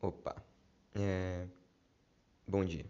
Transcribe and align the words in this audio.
Opa. 0.00 0.36
É... 0.94 1.46
Bom 2.46 2.64
dia. 2.64 2.86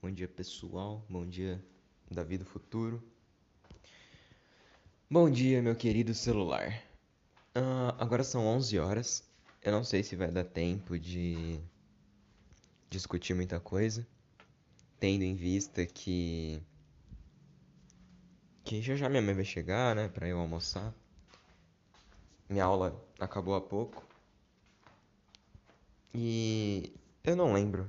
Bom 0.00 0.10
dia, 0.10 0.28
pessoal. 0.28 1.04
Bom 1.08 1.26
dia, 1.26 1.62
Davi 2.10 2.38
do 2.38 2.44
futuro. 2.44 3.02
Bom 5.10 5.28
dia, 5.28 5.60
meu 5.60 5.74
querido 5.74 6.14
celular. 6.14 6.82
Ah, 7.54 7.96
agora 7.98 8.22
são 8.22 8.46
11 8.46 8.78
horas. 8.78 9.28
Eu 9.62 9.72
não 9.72 9.82
sei 9.84 10.02
se 10.02 10.14
vai 10.14 10.30
dar 10.30 10.44
tempo 10.44 10.98
de 10.98 11.60
discutir 12.88 13.34
muita 13.34 13.60
coisa, 13.60 14.06
tendo 14.98 15.22
em 15.22 15.34
vista 15.34 15.84
que 15.84 16.62
que 18.64 18.80
já 18.80 18.94
já 18.94 19.08
minha 19.08 19.22
mãe 19.22 19.34
vai 19.34 19.44
chegar, 19.44 19.96
né, 19.96 20.08
para 20.08 20.28
eu 20.28 20.38
almoçar. 20.38 20.94
Minha 22.48 22.64
aula 22.64 23.04
acabou 23.18 23.54
há 23.54 23.60
pouco. 23.60 24.09
E 26.12 26.92
eu 27.22 27.36
não 27.36 27.52
lembro, 27.52 27.88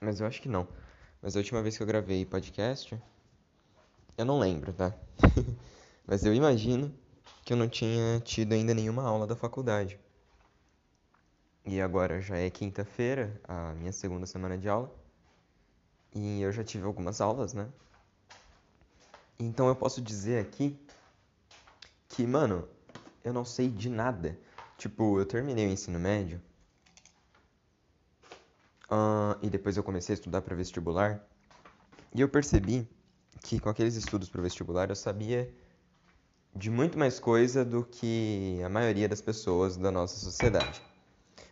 mas 0.00 0.20
eu 0.20 0.26
acho 0.26 0.42
que 0.42 0.48
não. 0.48 0.66
Mas 1.22 1.36
a 1.36 1.38
última 1.38 1.62
vez 1.62 1.76
que 1.76 1.82
eu 1.82 1.86
gravei 1.86 2.26
podcast, 2.26 3.00
eu 4.18 4.24
não 4.24 4.40
lembro, 4.40 4.72
tá? 4.72 4.92
mas 6.04 6.24
eu 6.24 6.34
imagino 6.34 6.92
que 7.44 7.52
eu 7.52 7.56
não 7.56 7.68
tinha 7.68 8.20
tido 8.20 8.54
ainda 8.54 8.74
nenhuma 8.74 9.04
aula 9.04 9.26
da 9.26 9.36
faculdade. 9.36 10.00
E 11.64 11.80
agora 11.80 12.20
já 12.20 12.36
é 12.36 12.50
quinta-feira, 12.50 13.40
a 13.44 13.72
minha 13.74 13.92
segunda 13.92 14.26
semana 14.26 14.58
de 14.58 14.68
aula. 14.68 14.92
E 16.12 16.40
eu 16.40 16.50
já 16.50 16.64
tive 16.64 16.86
algumas 16.86 17.20
aulas, 17.20 17.54
né? 17.54 17.68
Então 19.38 19.68
eu 19.68 19.76
posso 19.76 20.02
dizer 20.02 20.44
aqui 20.44 20.76
que, 22.08 22.26
mano, 22.26 22.68
eu 23.22 23.32
não 23.32 23.44
sei 23.44 23.68
de 23.68 23.88
nada. 23.88 24.36
Tipo, 24.76 25.20
eu 25.20 25.26
terminei 25.26 25.68
o 25.68 25.70
ensino 25.70 26.00
médio 26.00 26.42
uh, 28.90 29.38
e 29.40 29.48
depois 29.48 29.76
eu 29.76 29.82
comecei 29.82 30.14
a 30.14 30.18
estudar 30.18 30.42
para 30.42 30.54
vestibular. 30.54 31.24
E 32.14 32.20
eu 32.20 32.28
percebi 32.28 32.88
que 33.42 33.60
com 33.60 33.68
aqueles 33.68 33.94
estudos 33.94 34.28
para 34.28 34.42
vestibular 34.42 34.90
eu 34.90 34.96
sabia 34.96 35.52
de 36.54 36.70
muito 36.70 36.98
mais 36.98 37.20
coisa 37.20 37.64
do 37.64 37.84
que 37.84 38.60
a 38.64 38.68
maioria 38.68 39.08
das 39.08 39.20
pessoas 39.20 39.76
da 39.76 39.90
nossa 39.90 40.18
sociedade. 40.18 40.82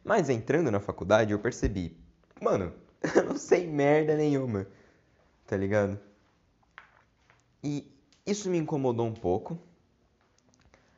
Mas 0.05 0.29
entrando 0.29 0.71
na 0.71 0.81
faculdade 0.81 1.33
eu 1.33 1.39
percebi, 1.39 1.97
mano, 2.41 2.73
eu 3.15 3.25
não 3.31 3.37
sei 3.37 3.67
merda 3.67 4.17
nenhuma, 4.17 4.67
tá 5.47 5.57
ligado? 5.57 5.99
E 7.63 7.91
isso 8.27 8.51
me 8.51 8.59
incomodou 8.59 9.07
um 9.07 9.15
pouco. 9.15 9.59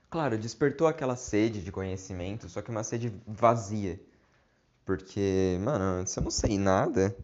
Claro, 0.08 0.36
despertou 0.36 0.86
aquela 0.86 1.14
sede 1.14 1.62
de 1.62 1.70
conhecimento, 1.70 2.48
só 2.48 2.60
que 2.60 2.70
uma 2.70 2.82
sede 2.82 3.12
vazia. 3.27 4.00
Porque, 4.91 5.56
mano, 5.60 6.05
se 6.05 6.19
eu 6.19 6.24
não 6.24 6.33
sei 6.33 6.58
nada, 6.58 7.16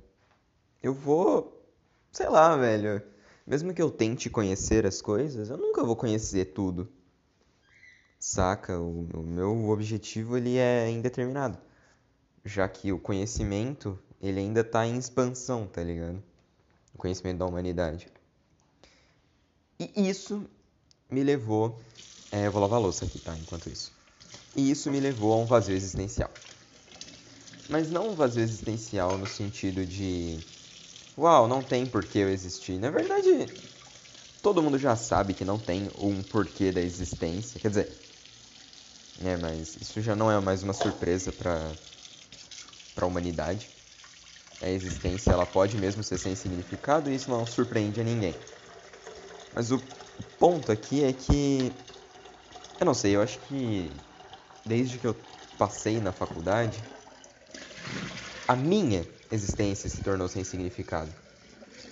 eu 0.81 0.95
vou, 0.95 1.69
sei 2.13 2.29
lá, 2.29 2.57
velho. 2.57 3.03
Mesmo 3.45 3.75
que 3.75 3.83
eu 3.83 3.91
tente 3.91 4.31
conhecer 4.31 4.87
as 4.87 5.03
coisas, 5.03 5.51
eu 5.51 5.57
nunca 5.57 5.83
vou 5.83 5.97
conhecer 5.97 6.45
tudo. 6.53 6.89
Saca? 8.21 8.79
O, 8.79 9.09
o 9.13 9.23
meu 9.25 9.69
objetivo 9.69 10.37
ele 10.37 10.57
é 10.59 10.89
indeterminado. 10.89 11.59
Já 12.45 12.69
que 12.69 12.93
o 12.93 13.01
conhecimento, 13.01 13.99
ele 14.23 14.39
ainda 14.39 14.63
tá 14.63 14.87
em 14.87 14.97
expansão, 14.97 15.67
tá 15.67 15.83
ligado? 15.83 16.23
O 16.95 16.99
conhecimento 16.99 17.39
da 17.39 17.47
humanidade. 17.47 18.07
E 19.77 20.09
isso 20.09 20.49
me 21.11 21.25
levou. 21.25 21.81
É, 22.31 22.47
eu 22.47 22.53
vou 22.53 22.61
lavar 22.61 22.79
a 22.79 22.83
louça 22.83 23.07
aqui, 23.07 23.19
tá? 23.19 23.37
Enquanto 23.37 23.69
isso. 23.69 23.93
E 24.55 24.71
isso 24.71 24.89
me 24.89 25.01
levou 25.01 25.33
a 25.33 25.37
um 25.39 25.47
vazio 25.47 25.75
existencial. 25.75 26.31
Mas 27.69 27.91
não 27.91 28.11
um 28.11 28.15
vazio 28.15 28.43
existencial 28.43 29.19
no 29.19 29.27
sentido 29.27 29.87
de. 29.87 30.43
Uau, 31.19 31.49
não 31.49 31.63
tem 31.63 31.87
porquê 31.87 32.21
eu 32.21 32.31
existir. 32.31 32.79
Na 32.79 32.91
verdade, 32.91 33.51
todo 34.43 34.63
mundo 34.63 34.79
já 34.79 34.97
sabe 34.97 35.35
que 35.35 35.45
não 35.45 35.59
tem 35.59 35.91
um 35.99 36.23
porquê 36.23 36.73
da 36.73 36.81
existência. 36.81 37.61
Quer 37.61 37.69
dizer. 37.71 37.99
É, 39.19 39.37
mas 39.37 39.77
isso 39.81 40.01
já 40.01 40.15
não 40.15 40.31
é 40.31 40.39
mais 40.41 40.63
uma 40.63 40.73
surpresa 40.73 41.33
para 41.33 41.77
para 42.95 43.05
a 43.05 43.09
humanidade. 43.09 43.71
A 44.61 44.69
existência 44.69 45.33
ela 45.33 45.47
pode 45.47 45.77
mesmo 45.79 46.03
ser 46.03 46.19
sem 46.19 46.35
significado 46.35 47.11
e 47.11 47.15
isso 47.15 47.31
não 47.31 47.47
surpreende 47.47 48.01
a 48.01 48.05
ninguém. 48.05 48.37
Mas 49.53 49.71
o 49.73 49.79
ponto 50.39 50.71
aqui 50.71 51.03
é 51.03 51.13
que 51.13 51.73
eu 52.79 52.87
não 52.87 52.95
sei, 52.95 53.17
eu 53.17 53.23
acho 53.23 53.39
que 53.41 53.93
desde 54.65 54.99
que 54.99 55.07
eu 55.07 55.17
passei 55.59 56.01
na 56.01 56.13
faculdade, 56.13 56.85
a 58.49 58.57
minha 58.57 59.09
existência 59.31 59.89
se 59.89 60.03
tornou 60.03 60.29
sem 60.29 60.45
significado. 60.45 61.15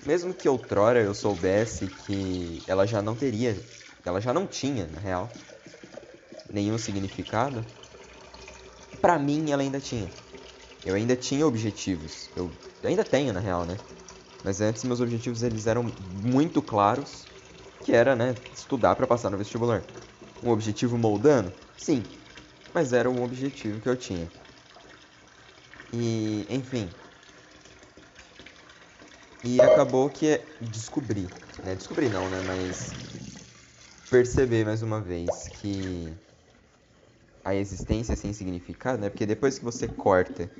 Mesmo 0.04 0.34
que 0.34 0.48
outrora 0.48 1.00
eu 1.02 1.14
soubesse 1.14 1.88
que 1.88 2.64
ela 2.66 2.86
já 2.86 3.02
não 3.02 3.16
teria, 3.16 3.66
ela 4.04 4.20
já 4.20 4.32
não 4.34 4.46
tinha, 4.46 4.86
na 4.86 5.00
real, 5.00 5.36
nenhum 6.48 6.78
significado, 6.78 7.66
para 9.00 9.18
mim 9.18 9.50
ela 9.50 9.62
ainda 9.62 9.80
tinha. 9.80 10.12
Eu 10.84 10.94
ainda 10.94 11.16
tinha 11.16 11.46
objetivos. 11.46 12.30
Eu 12.36 12.58
ainda 12.84 13.04
tenho, 13.04 13.32
na 13.32 13.40
real, 13.40 13.64
né? 13.66 13.80
Mas 14.42 14.60
antes 14.60 14.84
meus 14.84 15.00
objetivos 15.00 15.42
eles 15.42 15.66
eram 15.66 15.84
muito 16.00 16.62
claros, 16.62 17.28
que 17.82 17.92
era, 17.92 18.16
né, 18.16 18.36
estudar 18.52 18.96
para 18.96 19.06
passar 19.06 19.30
no 19.30 19.38
vestibular. 19.38 19.84
Um 20.42 20.50
objetivo 20.50 20.98
moldando? 20.98 21.54
Sim, 21.76 22.10
mas 22.74 22.92
era 22.92 23.10
um 23.10 23.22
objetivo 23.22 23.80
que 23.80 23.88
eu 23.88 23.96
tinha. 23.96 24.30
E, 25.96 26.44
enfim. 26.50 26.92
E 29.44 29.60
acabou 29.62 30.10
que 30.10 30.44
descobri, 30.60 31.30
né? 31.62 31.76
Descobri 31.76 32.08
não, 32.08 32.28
né, 32.28 32.40
mas 32.42 32.96
perceber 34.08 34.64
mais 34.64 34.82
uma 34.82 35.00
vez 35.00 35.48
que 35.48 36.16
a 37.44 37.54
existência 37.54 38.16
sem 38.16 38.32
significado, 38.32 39.00
né? 39.00 39.08
Porque 39.08 39.24
depois 39.26 39.58
que 39.58 39.64
você 39.64 39.86
corta 39.88 40.50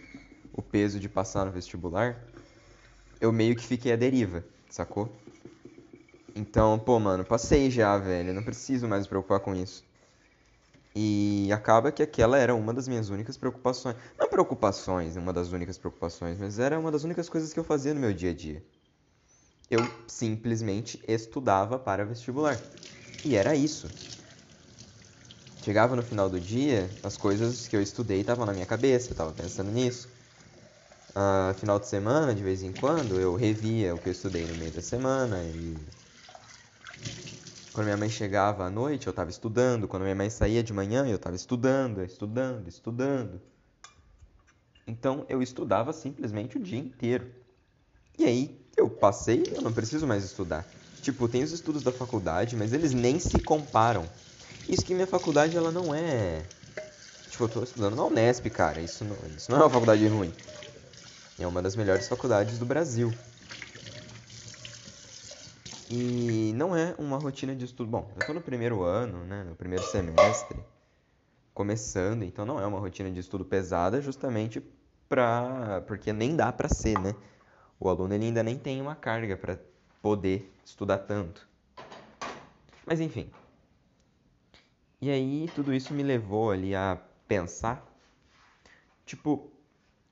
o 0.53 0.63
peso 0.63 1.01
de 1.01 1.09
passar 1.09 1.47
no 1.47 1.53
vestibular, 1.53 2.17
eu 3.21 3.33
meio 3.33 3.57
que 3.57 3.65
fiquei 3.65 3.93
à 3.93 3.97
deriva, 3.97 4.45
sacou? 4.69 5.25
Então, 6.37 6.79
pô, 6.79 7.01
mano, 7.01 7.25
passei 7.25 7.71
já, 7.71 7.99
velho. 7.99 8.33
Não 8.33 8.43
preciso 8.43 8.87
mais 8.87 9.03
me 9.05 9.09
preocupar 9.09 9.41
com 9.41 9.55
isso. 9.55 9.85
E 10.95 11.51
acaba 11.53 11.91
que 11.91 12.03
aquela 12.03 12.39
era 12.39 12.55
uma 12.55 12.73
das 12.73 12.87
minhas 12.87 13.09
únicas 13.09 13.37
preocupações. 13.37 13.97
Não 14.19 14.29
preocupações, 14.29 15.17
uma 15.17 15.33
das 15.33 15.51
únicas 15.51 15.77
preocupações, 15.77 16.39
mas 16.39 16.59
era 16.59 16.79
uma 16.79 16.91
das 16.91 17.03
únicas 17.03 17.29
coisas 17.29 17.53
que 17.53 17.59
eu 17.59 17.65
fazia 17.65 17.93
no 17.93 18.01
meu 18.01 18.13
dia 18.15 18.31
a 18.31 18.35
dia. 18.35 18.65
Eu 19.69 19.81
simplesmente 20.07 21.03
estudava 21.09 21.79
para 21.79 22.05
vestibular. 22.05 22.61
E 23.25 23.35
era 23.35 23.57
isso. 23.57 23.89
Chegava 25.65 25.97
no 25.97 26.03
final 26.03 26.29
do 26.29 26.39
dia, 26.39 26.91
as 27.03 27.17
coisas 27.17 27.67
que 27.67 27.75
eu 27.75 27.81
estudei 27.81 28.21
estavam 28.21 28.45
na 28.45 28.53
minha 28.53 28.67
cabeça, 28.67 29.09
eu 29.09 29.13
estava 29.13 29.33
pensando 29.33 29.73
nisso. 29.73 30.09
Uh, 31.11 31.55
final 31.55 31.79
de 31.79 31.87
semana, 31.89 32.35
de 32.35 32.43
vez 32.43 32.63
em 32.63 32.73
quando, 32.73 33.19
eu 33.19 33.35
revia 33.35 33.95
o 33.95 33.99
que 33.99 34.09
eu 34.09 34.13
estudei 34.13 34.47
no 34.47 34.55
meio 34.55 34.73
da 34.73 34.83
semana 34.83 35.43
e 35.45 35.75
quando 37.75 37.87
minha 37.87 37.97
mãe 37.97 38.09
chegava 38.09 38.65
à 38.65 38.71
noite, 38.71 39.07
eu 39.07 39.11
estava 39.11 39.29
estudando. 39.29 39.87
Quando 39.87 40.05
minha 40.05 40.15
mãe 40.15 40.31
saía 40.31 40.63
de 40.63 40.73
manhã, 40.73 41.07
eu 41.07 41.17
estava 41.17 41.37
estudando, 41.37 42.03
estudando, 42.03 42.69
estudando. 42.69 43.43
Então 44.87 45.27
eu 45.29 45.43
estudava 45.43 45.93
simplesmente 45.93 46.57
o 46.57 46.61
dia 46.61 46.79
inteiro. 46.79 47.31
E 48.19 48.25
aí 48.25 48.65
eu 48.77 48.89
passei, 48.89 49.43
eu 49.55 49.61
não 49.61 49.73
preciso 49.73 50.07
mais 50.07 50.25
estudar. 50.25 50.65
Tipo, 51.03 51.29
tem 51.29 51.43
os 51.43 51.53
estudos 51.53 51.83
da 51.83 51.93
faculdade, 51.93 52.57
mas 52.57 52.73
eles 52.73 52.95
nem 52.95 53.19
se 53.19 53.39
comparam 53.41 54.09
isso 54.69 54.85
que 54.85 54.95
minha 54.95 55.07
faculdade, 55.07 55.57
ela 55.57 55.71
não 55.71 55.95
é... 55.95 56.43
Tipo, 57.29 57.45
eu 57.45 57.49
tô 57.49 57.63
estudando 57.63 57.97
na 57.97 58.05
Unesp, 58.05 58.49
cara. 58.49 58.81
Isso 58.81 59.05
não, 59.05 59.17
isso 59.37 59.51
não 59.51 59.59
é 59.59 59.63
uma 59.63 59.71
faculdade 59.71 60.07
ruim. 60.07 60.33
É 61.39 61.47
uma 61.47 61.61
das 61.61 61.77
melhores 61.77 62.09
faculdades 62.09 62.59
do 62.59 62.65
Brasil. 62.65 63.13
E 65.91 66.53
não 66.55 66.75
é 66.75 66.95
uma 66.99 67.19
rotina 67.19 67.55
de 67.55 67.65
estudo. 67.65 67.91
Bom, 67.91 68.11
eu 68.17 68.27
tô 68.27 68.33
no 68.33 68.41
primeiro 68.41 68.83
ano, 68.83 69.25
né? 69.25 69.45
No 69.45 69.55
primeiro 69.55 69.85
semestre. 69.85 70.59
Começando, 71.53 72.25
então 72.25 72.45
não 72.45 72.61
é 72.61 72.67
uma 72.67 72.81
rotina 72.81 73.11
de 73.11 73.21
estudo 73.21 73.45
pesada, 73.45 74.01
justamente 74.01 74.63
pra... 75.09 75.83
Porque 75.87 76.13
nem 76.13 76.35
dá 76.35 76.53
pra 76.53 76.69
ser, 76.69 76.99
né? 76.99 77.15
O 77.79 77.89
aluno 77.89 78.15
ele 78.15 78.25
ainda 78.27 78.43
nem 78.43 78.59
tem 78.59 78.81
uma 78.81 78.95
carga 78.95 79.37
para 79.37 79.59
poder 80.03 80.53
estudar 80.65 80.99
tanto. 80.99 81.49
Mas 82.87 83.01
enfim, 83.01 83.31
e 85.01 85.11
aí 85.11 85.51
tudo 85.55 85.73
isso 85.75 85.93
me 85.93 86.03
levou 86.03 86.51
ali 86.51 86.75
a 86.75 86.99
pensar, 87.29 87.87
tipo, 89.05 89.51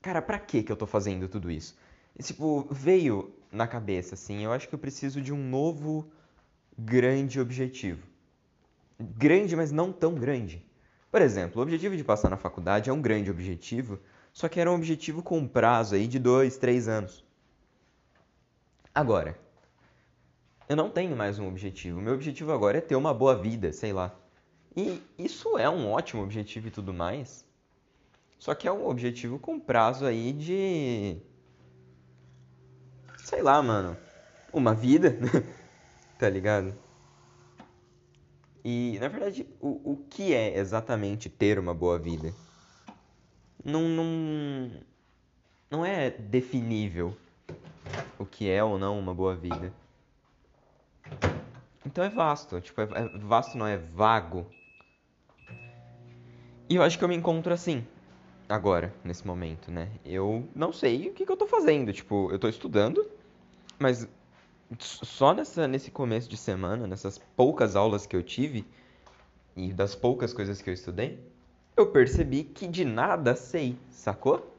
cara, 0.01 0.21
pra 0.21 0.37
que 0.37 0.61
que 0.61 0.71
eu 0.71 0.77
tô 0.77 0.85
fazendo 0.85 1.27
tudo 1.27 1.49
isso? 1.49 1.75
E, 2.15 2.21
tipo, 2.21 2.67
veio 2.69 3.33
na 3.53 3.67
cabeça 3.67 4.15
assim, 4.15 4.43
eu 4.43 4.51
acho 4.51 4.67
que 4.67 4.75
eu 4.75 4.79
preciso 4.79 5.21
de 5.21 5.31
um 5.31 5.37
novo 5.37 6.11
grande 6.77 7.39
objetivo. 7.39 8.05
Grande, 8.99 9.55
mas 9.55 9.71
não 9.71 9.91
tão 9.91 10.15
grande. 10.15 10.65
Por 11.11 11.21
exemplo, 11.21 11.59
o 11.59 11.63
objetivo 11.63 11.95
de 11.95 12.03
passar 12.03 12.29
na 12.29 12.37
faculdade 12.37 12.89
é 12.89 12.93
um 12.93 13.01
grande 13.01 13.29
objetivo, 13.29 13.99
Só 14.33 14.49
que 14.49 14.59
era 14.59 14.71
um 14.71 14.73
objetivo 14.73 15.21
com 15.21 15.47
prazo 15.47 15.93
aí 15.93 16.07
de 16.07 16.17
dois, 16.17 16.57
três 16.57 16.87
anos. 16.87 17.23
Agora, 18.95 19.37
eu 20.67 20.75
não 20.75 20.89
tenho 20.89 21.15
mais 21.15 21.37
um 21.37 21.47
objetivo. 21.47 22.01
Meu 22.01 22.15
objetivo 22.15 22.51
agora 22.51 22.79
é 22.79 22.81
ter 22.81 22.95
uma 22.95 23.13
boa 23.13 23.35
vida, 23.35 23.71
sei 23.71 23.93
lá. 23.93 24.11
E 24.75 24.99
isso 25.19 25.55
é 25.55 25.69
um 25.69 25.91
ótimo 25.91 26.23
objetivo 26.23 26.67
e 26.67 26.71
tudo 26.71 26.91
mais. 26.91 27.45
Só 28.39 28.55
que 28.55 28.67
é 28.67 28.71
um 28.71 28.87
objetivo 28.87 29.37
com 29.37 29.59
prazo 29.59 30.05
aí 30.05 30.33
de. 30.33 31.17
Sei 33.23 33.41
lá, 33.41 33.63
mano. 33.63 33.97
Uma 34.51 34.75
vida, 34.75 35.17
tá 36.19 36.29
ligado? 36.29 36.75
E, 38.63 38.97
na 38.99 39.07
verdade, 39.07 39.47
o, 39.61 39.93
o 39.93 39.97
que 40.09 40.33
é 40.33 40.57
exatamente 40.59 41.29
ter 41.29 41.57
uma 41.57 41.73
boa 41.73 41.97
vida? 41.97 42.33
Não, 43.63 43.83
não, 43.87 44.71
não 45.71 45.85
é 45.85 46.11
definível 46.11 47.15
o 48.19 48.25
que 48.25 48.49
é 48.49 48.61
ou 48.61 48.77
não 48.77 48.99
uma 48.99 49.13
boa 49.13 49.35
vida. 49.35 49.73
Então 51.85 52.03
é 52.03 52.09
vasto, 52.09 52.59
tipo, 52.59 52.81
é, 52.81 52.83
é 52.83 53.07
vasto 53.19 53.57
não 53.57 53.65
é 53.65 53.77
vago. 53.77 54.45
E 56.69 56.75
eu 56.75 56.83
acho 56.83 56.97
que 56.97 57.03
eu 57.03 57.09
me 57.09 57.15
encontro 57.15 57.53
assim, 57.53 57.87
agora, 58.53 58.93
nesse 59.03 59.25
momento, 59.25 59.71
né? 59.71 59.89
Eu 60.05 60.47
não 60.53 60.71
sei 60.71 61.09
o 61.09 61.13
que, 61.13 61.25
que 61.25 61.31
eu 61.31 61.37
tô 61.37 61.47
fazendo, 61.47 61.91
tipo, 61.91 62.29
eu 62.31 62.37
tô 62.37 62.47
estudando, 62.47 63.03
mas 63.79 64.07
só 64.79 65.33
nessa, 65.33 65.67
nesse 65.67 65.89
começo 65.89 66.29
de 66.29 66.37
semana, 66.37 66.85
nessas 66.85 67.17
poucas 67.35 67.75
aulas 67.75 68.05
que 68.05 68.15
eu 68.15 68.21
tive, 68.21 68.63
e 69.55 69.73
das 69.73 69.95
poucas 69.95 70.33
coisas 70.33 70.61
que 70.61 70.69
eu 70.69 70.73
estudei, 70.73 71.19
eu 71.75 71.87
percebi 71.87 72.43
que 72.43 72.67
de 72.67 72.85
nada 72.85 73.35
sei, 73.35 73.75
sacou? 73.89 74.55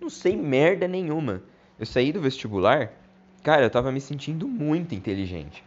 Não 0.00 0.08
sei 0.08 0.36
merda 0.36 0.86
nenhuma. 0.86 1.42
Eu 1.78 1.86
saí 1.86 2.12
do 2.12 2.20
vestibular, 2.20 2.92
cara, 3.42 3.64
eu 3.64 3.70
tava 3.70 3.90
me 3.90 4.00
sentindo 4.00 4.46
muito 4.46 4.94
inteligente. 4.94 5.64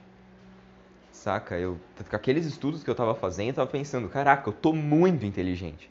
Saca? 1.12 1.57
Eu, 1.57 1.78
com 2.10 2.16
aqueles 2.16 2.45
estudos 2.45 2.83
que 2.83 2.89
eu 2.89 2.95
tava 2.95 3.16
fazendo, 3.16 3.50
eu 3.50 3.56
tava 3.56 3.69
pensando, 3.69 4.07
caraca, 4.07 4.50
eu 4.50 4.54
tô 4.54 4.71
muito 4.71 5.25
inteligente. 5.25 5.89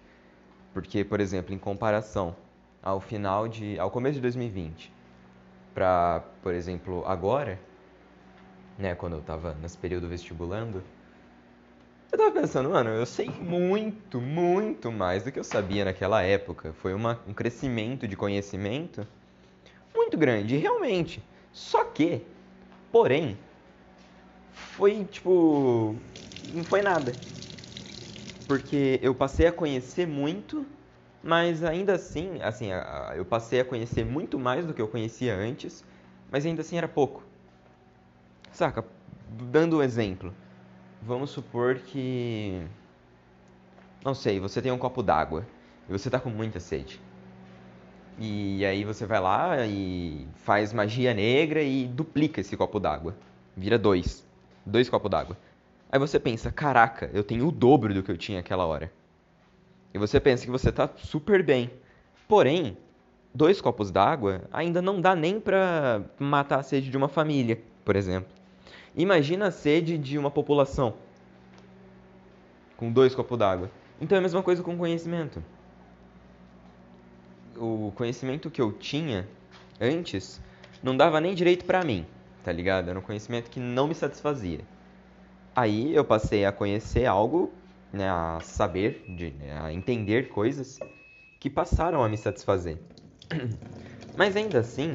Porque, 0.74 1.04
por 1.04 1.20
exemplo, 1.20 1.54
em 1.54 1.58
comparação 1.58 2.34
ao 2.82 3.00
final 3.00 3.46
de. 3.48 3.78
ao 3.78 3.90
começo 3.90 4.16
de 4.16 4.20
2020, 4.20 4.92
pra, 5.72 6.22
por 6.42 6.52
exemplo, 6.52 7.04
agora, 7.06 7.58
né, 8.76 8.94
quando 8.94 9.14
eu 9.14 9.22
tava 9.22 9.54
nesse 9.62 9.78
período 9.78 10.08
vestibulando, 10.08 10.82
eu 12.10 12.18
tava 12.18 12.32
pensando, 12.32 12.70
mano, 12.70 12.90
eu 12.90 13.06
sei 13.06 13.28
muito, 13.28 14.20
muito 14.20 14.92
mais 14.92 15.22
do 15.22 15.32
que 15.32 15.38
eu 15.38 15.44
sabia 15.44 15.84
naquela 15.84 16.22
época. 16.22 16.72
Foi 16.74 16.92
uma, 16.92 17.20
um 17.26 17.32
crescimento 17.32 18.06
de 18.06 18.16
conhecimento 18.16 19.06
muito 19.94 20.18
grande, 20.18 20.56
realmente. 20.56 21.22
Só 21.52 21.84
que, 21.84 22.22
porém, 22.90 23.38
foi 24.52 25.04
tipo. 25.04 25.96
Não 26.52 26.64
foi 26.64 26.82
nada. 26.82 27.16
Porque 28.46 28.98
eu 29.02 29.14
passei 29.14 29.46
a 29.46 29.52
conhecer 29.52 30.06
muito, 30.06 30.66
mas 31.22 31.62
ainda 31.64 31.94
assim, 31.94 32.40
assim, 32.42 32.68
eu 33.16 33.24
passei 33.24 33.60
a 33.60 33.64
conhecer 33.64 34.04
muito 34.04 34.38
mais 34.38 34.66
do 34.66 34.74
que 34.74 34.82
eu 34.82 34.88
conhecia 34.88 35.34
antes, 35.34 35.82
mas 36.30 36.44
ainda 36.44 36.60
assim 36.60 36.76
era 36.76 36.88
pouco. 36.88 37.22
Saca? 38.52 38.84
Dando 39.50 39.78
um 39.78 39.82
exemplo. 39.82 40.32
Vamos 41.02 41.30
supor 41.30 41.76
que. 41.76 42.62
Não 44.04 44.14
sei, 44.14 44.38
você 44.38 44.60
tem 44.60 44.70
um 44.70 44.78
copo 44.78 45.02
d'água 45.02 45.46
e 45.88 45.92
você 45.92 46.10
tá 46.10 46.20
com 46.20 46.30
muita 46.30 46.60
sede. 46.60 47.00
E 48.18 48.64
aí 48.64 48.84
você 48.84 49.06
vai 49.06 49.20
lá 49.20 49.66
e 49.66 50.28
faz 50.36 50.72
magia 50.72 51.12
negra 51.12 51.62
e 51.62 51.86
duplica 51.86 52.40
esse 52.40 52.56
copo 52.56 52.78
d'água. 52.78 53.16
Vira 53.56 53.78
dois. 53.78 54.24
Dois 54.64 54.88
copos 54.88 55.10
d'água. 55.10 55.36
Aí 55.94 56.00
você 56.00 56.18
pensa, 56.18 56.50
caraca, 56.50 57.08
eu 57.14 57.22
tenho 57.22 57.46
o 57.46 57.52
dobro 57.52 57.94
do 57.94 58.02
que 58.02 58.10
eu 58.10 58.16
tinha 58.16 58.40
aquela 58.40 58.66
hora. 58.66 58.90
E 59.94 59.98
você 59.98 60.18
pensa 60.18 60.44
que 60.44 60.50
você 60.50 60.72
tá 60.72 60.90
super 60.96 61.40
bem. 61.40 61.70
Porém, 62.26 62.76
dois 63.32 63.60
copos 63.60 63.92
d'água 63.92 64.42
ainda 64.52 64.82
não 64.82 65.00
dá 65.00 65.14
nem 65.14 65.38
pra 65.38 66.02
matar 66.18 66.58
a 66.58 66.62
sede 66.64 66.90
de 66.90 66.96
uma 66.96 67.06
família, 67.06 67.62
por 67.84 67.94
exemplo. 67.94 68.28
Imagina 68.96 69.46
a 69.46 69.50
sede 69.52 69.96
de 69.96 70.18
uma 70.18 70.32
população 70.32 70.94
com 72.76 72.90
dois 72.90 73.14
copos 73.14 73.38
d'água. 73.38 73.70
Então 74.00 74.16
é 74.16 74.18
a 74.18 74.22
mesma 74.22 74.42
coisa 74.42 74.64
com 74.64 74.76
conhecimento. 74.76 75.44
O 77.56 77.92
conhecimento 77.94 78.50
que 78.50 78.60
eu 78.60 78.72
tinha 78.72 79.28
antes 79.80 80.42
não 80.82 80.96
dava 80.96 81.20
nem 81.20 81.36
direito 81.36 81.64
para 81.64 81.84
mim, 81.84 82.04
tá 82.42 82.50
ligado? 82.50 82.90
Era 82.90 82.98
um 82.98 83.02
conhecimento 83.02 83.48
que 83.48 83.60
não 83.60 83.86
me 83.86 83.94
satisfazia. 83.94 84.58
Aí 85.56 85.94
eu 85.94 86.04
passei 86.04 86.44
a 86.44 86.50
conhecer 86.50 87.06
algo, 87.06 87.52
né, 87.92 88.08
a 88.08 88.40
saber, 88.42 89.04
de, 89.08 89.30
né, 89.32 89.58
a 89.60 89.72
entender 89.72 90.28
coisas 90.28 90.80
que 91.38 91.48
passaram 91.48 92.02
a 92.02 92.08
me 92.08 92.16
satisfazer. 92.16 92.78
Mas 94.16 94.36
ainda 94.36 94.58
assim, 94.58 94.94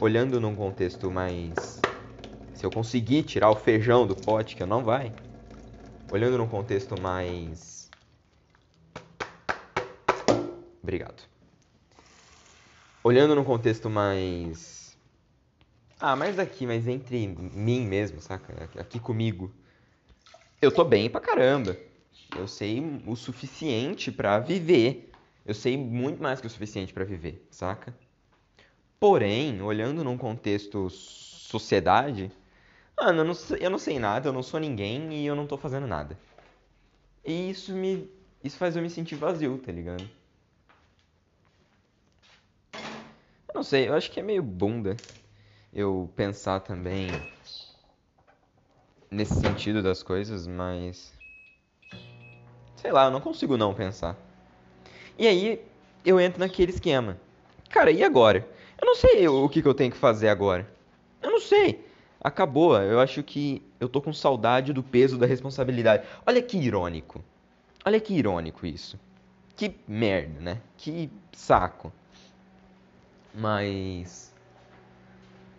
olhando 0.00 0.40
num 0.40 0.54
contexto 0.54 1.10
mais 1.10 1.80
se 2.54 2.64
eu 2.64 2.70
conseguir 2.70 3.22
tirar 3.24 3.50
o 3.50 3.56
feijão 3.56 4.06
do 4.06 4.16
pote, 4.16 4.56
que 4.56 4.64
não 4.64 4.82
vai, 4.82 5.12
olhando 6.10 6.38
num 6.38 6.48
contexto 6.48 6.98
mais. 6.98 7.90
Obrigado. 10.82 11.22
Olhando 13.04 13.34
num 13.34 13.44
contexto 13.44 13.90
mais. 13.90 14.85
Ah, 16.00 16.14
mais 16.16 16.36
daqui, 16.36 16.66
mas 16.66 16.86
entre 16.86 17.26
mim 17.26 17.86
mesmo, 17.86 18.20
saca? 18.20 18.68
Aqui 18.80 19.00
comigo. 19.00 19.52
Eu 20.60 20.72
tô 20.72 20.84
bem 20.84 21.08
pra 21.08 21.20
caramba. 21.20 21.78
Eu 22.34 22.46
sei 22.46 22.82
o 23.06 23.16
suficiente 23.16 24.12
para 24.12 24.38
viver. 24.38 25.12
Eu 25.44 25.54
sei 25.54 25.76
muito 25.76 26.22
mais 26.22 26.40
que 26.40 26.46
o 26.46 26.50
suficiente 26.50 26.92
para 26.92 27.04
viver, 27.04 27.46
saca? 27.50 27.94
Porém, 29.00 29.62
olhando 29.62 30.04
num 30.04 30.18
contexto 30.18 30.90
sociedade, 30.90 32.30
Mano, 32.98 33.20
eu 33.20 33.24
não, 33.24 33.34
sei, 33.34 33.58
eu 33.60 33.70
não 33.70 33.78
sei 33.78 33.98
nada, 33.98 34.28
eu 34.28 34.32
não 34.32 34.42
sou 34.42 34.60
ninguém 34.60 35.12
e 35.14 35.26
eu 35.26 35.34
não 35.36 35.46
tô 35.46 35.56
fazendo 35.58 35.86
nada. 35.86 36.18
E 37.24 37.50
isso 37.50 37.74
me. 37.74 38.10
Isso 38.42 38.56
faz 38.56 38.74
eu 38.76 38.82
me 38.82 38.88
sentir 38.88 39.16
vazio, 39.16 39.58
tá 39.58 39.70
ligado? 39.72 40.10
Eu 43.48 43.54
não 43.54 43.62
sei, 43.62 43.88
eu 43.88 43.94
acho 43.94 44.10
que 44.10 44.20
é 44.20 44.22
meio 44.22 44.42
bunda 44.42 45.00
eu 45.76 46.10
pensar 46.16 46.60
também 46.60 47.06
nesse 49.10 49.34
sentido 49.34 49.82
das 49.82 50.02
coisas, 50.02 50.46
mas. 50.46 51.12
Sei 52.74 52.90
lá, 52.90 53.04
eu 53.04 53.10
não 53.10 53.20
consigo 53.20 53.56
não 53.56 53.74
pensar. 53.74 54.16
E 55.16 55.28
aí 55.28 55.64
eu 56.04 56.18
entro 56.18 56.40
naquele 56.40 56.72
esquema. 56.72 57.16
Cara, 57.70 57.92
e 57.92 58.02
agora? 58.02 58.48
Eu 58.80 58.86
não 58.86 58.94
sei 58.96 59.28
o 59.28 59.48
que, 59.48 59.62
que 59.62 59.68
eu 59.68 59.74
tenho 59.74 59.92
que 59.92 59.96
fazer 59.96 60.28
agora. 60.28 60.68
Eu 61.22 61.30
não 61.30 61.40
sei 61.40 61.86
acabou. 62.26 62.76
Eu 62.76 62.98
acho 62.98 63.22
que 63.22 63.62
eu 63.78 63.88
tô 63.88 64.00
com 64.00 64.12
saudade 64.12 64.72
do 64.72 64.82
peso 64.82 65.16
da 65.16 65.26
responsabilidade. 65.26 66.06
Olha 66.26 66.42
que 66.42 66.58
irônico. 66.58 67.24
Olha 67.84 68.00
que 68.00 68.14
irônico 68.14 68.66
isso. 68.66 68.98
Que 69.54 69.74
merda, 69.86 70.40
né? 70.40 70.60
Que 70.76 71.08
saco. 71.32 71.92
Mas 73.32 74.34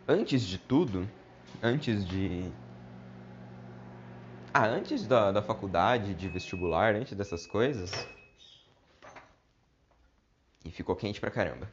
antes 0.08 0.42
de 0.42 0.58
tudo, 0.58 1.10
antes 1.62 2.06
de 2.06 2.50
ah, 4.54 4.66
antes 4.66 5.06
da, 5.06 5.32
da 5.32 5.42
faculdade, 5.42 6.16
de 6.16 6.28
vestibular, 6.30 6.96
antes 6.96 7.16
dessas 7.16 7.46
coisas. 7.46 8.08
E 10.66 10.72
ficou 10.72 10.96
quente 10.96 11.20
pra 11.20 11.30
caramba. 11.30 11.72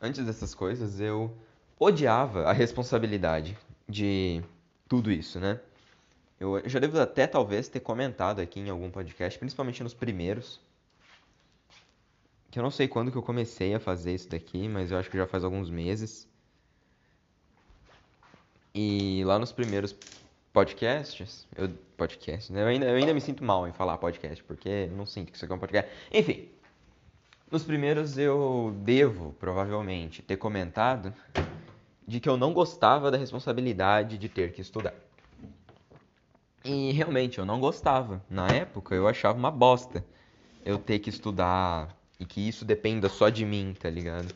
Antes 0.00 0.24
dessas 0.24 0.54
coisas, 0.54 1.00
eu 1.00 1.36
odiava 1.80 2.44
a 2.44 2.52
responsabilidade 2.52 3.58
de 3.88 4.42
tudo 4.88 5.10
isso, 5.10 5.40
né? 5.40 5.58
Eu 6.38 6.62
já 6.68 6.78
devo 6.78 7.00
até 7.00 7.26
talvez 7.26 7.68
ter 7.68 7.80
comentado 7.80 8.40
aqui 8.40 8.60
em 8.60 8.68
algum 8.68 8.90
podcast, 8.90 9.38
principalmente 9.38 9.82
nos 9.82 9.94
primeiros, 9.94 10.60
que 12.50 12.58
eu 12.58 12.62
não 12.62 12.70
sei 12.70 12.86
quando 12.86 13.10
que 13.10 13.18
eu 13.18 13.22
comecei 13.22 13.74
a 13.74 13.80
fazer 13.80 14.14
isso 14.14 14.28
daqui, 14.28 14.68
mas 14.68 14.90
eu 14.92 14.98
acho 14.98 15.10
que 15.10 15.16
já 15.16 15.26
faz 15.26 15.42
alguns 15.42 15.68
meses. 15.68 16.28
E 18.74 19.22
lá 19.24 19.38
nos 19.38 19.52
primeiros 19.52 19.94
podcasts, 20.52 21.46
eu 21.56 21.68
podcast, 21.96 22.52
né? 22.52 22.62
Eu 22.62 22.66
ainda, 22.66 22.86
eu 22.86 22.96
ainda 22.96 23.14
me 23.14 23.20
sinto 23.20 23.44
mal 23.44 23.68
em 23.68 23.72
falar 23.72 23.98
podcast, 23.98 24.42
porque 24.42 24.88
não 24.96 25.06
sinto 25.06 25.30
que 25.30 25.36
isso 25.36 25.44
aqui 25.44 25.52
é 25.52 25.56
um 25.56 25.60
podcast. 25.60 25.90
Enfim, 26.12 26.48
nos 27.50 27.62
primeiros 27.62 28.18
eu 28.18 28.74
devo 28.78 29.32
provavelmente 29.38 30.22
ter 30.22 30.36
comentado 30.36 31.14
de 32.06 32.18
que 32.18 32.28
eu 32.28 32.36
não 32.36 32.52
gostava 32.52 33.10
da 33.10 33.16
responsabilidade 33.16 34.18
de 34.18 34.28
ter 34.28 34.52
que 34.52 34.60
estudar. 34.60 34.94
E 36.64 36.90
realmente 36.92 37.38
eu 37.38 37.44
não 37.44 37.60
gostava. 37.60 38.20
Na 38.28 38.48
época 38.48 38.94
eu 38.94 39.06
achava 39.06 39.38
uma 39.38 39.50
bosta 39.50 40.04
eu 40.64 40.78
ter 40.78 40.98
que 40.98 41.10
estudar 41.10 41.94
E 42.18 42.24
que 42.24 42.40
isso 42.40 42.64
dependa 42.64 43.08
só 43.08 43.28
de 43.28 43.44
mim, 43.44 43.74
tá 43.78 43.90
ligado? 43.90 44.34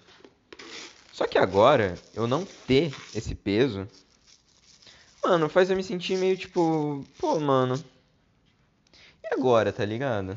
Só 1.12 1.26
que 1.26 1.38
agora, 1.38 1.96
eu 2.14 2.26
não 2.28 2.44
ter 2.44 2.94
esse 3.14 3.34
peso, 3.34 3.88
mano, 5.28 5.48
faz 5.48 5.68
eu 5.68 5.76
me 5.76 5.82
sentir 5.82 6.16
meio 6.16 6.36
tipo, 6.38 7.04
pô, 7.18 7.38
mano. 7.38 7.74
E 9.22 9.34
agora, 9.34 9.70
tá 9.70 9.84
ligado? 9.84 10.30
O 10.32 10.36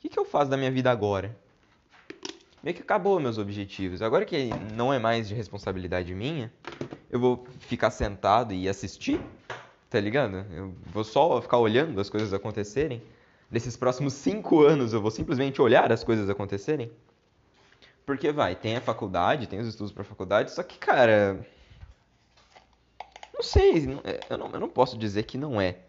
que, 0.00 0.10
que 0.10 0.18
eu 0.18 0.24
faço 0.26 0.50
da 0.50 0.56
minha 0.56 0.70
vida 0.70 0.90
agora? 0.90 1.34
Meio 2.62 2.76
que 2.76 2.82
acabou 2.82 3.18
meus 3.18 3.38
objetivos. 3.38 4.02
Agora 4.02 4.26
que 4.26 4.50
não 4.74 4.92
é 4.92 4.98
mais 4.98 5.28
de 5.28 5.34
responsabilidade 5.34 6.14
minha, 6.14 6.52
eu 7.10 7.18
vou 7.18 7.46
ficar 7.60 7.90
sentado 7.90 8.52
e 8.52 8.68
assistir, 8.68 9.18
tá 9.88 9.98
ligado? 9.98 10.44
Eu 10.52 10.74
vou 10.92 11.04
só 11.04 11.40
ficar 11.40 11.56
olhando 11.56 11.98
as 12.00 12.10
coisas 12.10 12.34
acontecerem. 12.34 13.02
Nesses 13.50 13.78
próximos 13.78 14.12
cinco 14.12 14.62
anos 14.62 14.92
eu 14.92 15.00
vou 15.00 15.10
simplesmente 15.10 15.62
olhar 15.62 15.90
as 15.90 16.04
coisas 16.04 16.28
acontecerem. 16.28 16.92
Porque 18.04 18.30
vai, 18.30 18.54
tem 18.54 18.76
a 18.76 18.80
faculdade, 18.80 19.46
tem 19.46 19.58
os 19.58 19.68
estudos 19.68 19.92
pra 19.92 20.04
faculdade, 20.04 20.50
só 20.50 20.62
que, 20.62 20.76
cara. 20.76 21.46
Não 23.42 23.48
sei, 23.48 23.88
eu 24.30 24.38
não, 24.38 24.50
eu 24.52 24.60
não 24.60 24.68
posso 24.68 24.96
dizer 24.96 25.24
que 25.24 25.36
não 25.36 25.60
é. 25.60 25.80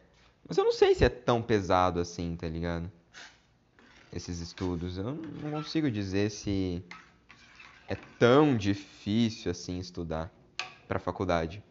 Mas 0.47 0.57
eu 0.57 0.63
não 0.63 0.71
sei 0.71 0.95
se 0.95 1.05
é 1.05 1.09
tão 1.09 1.39
pesado 1.39 1.99
assim, 1.99 2.35
tá 2.35 2.49
ligado? 2.49 2.91
Esses 4.11 4.39
estudos. 4.39 4.97
Eu 4.97 5.13
não 5.13 5.51
consigo 5.51 5.91
dizer 5.91 6.31
se 6.31 6.83
é 7.87 7.93
tão 7.93 8.57
difícil 8.57 9.51
assim 9.51 9.77
estudar 9.77 10.33
pra 10.87 10.97
faculdade. 10.97 11.61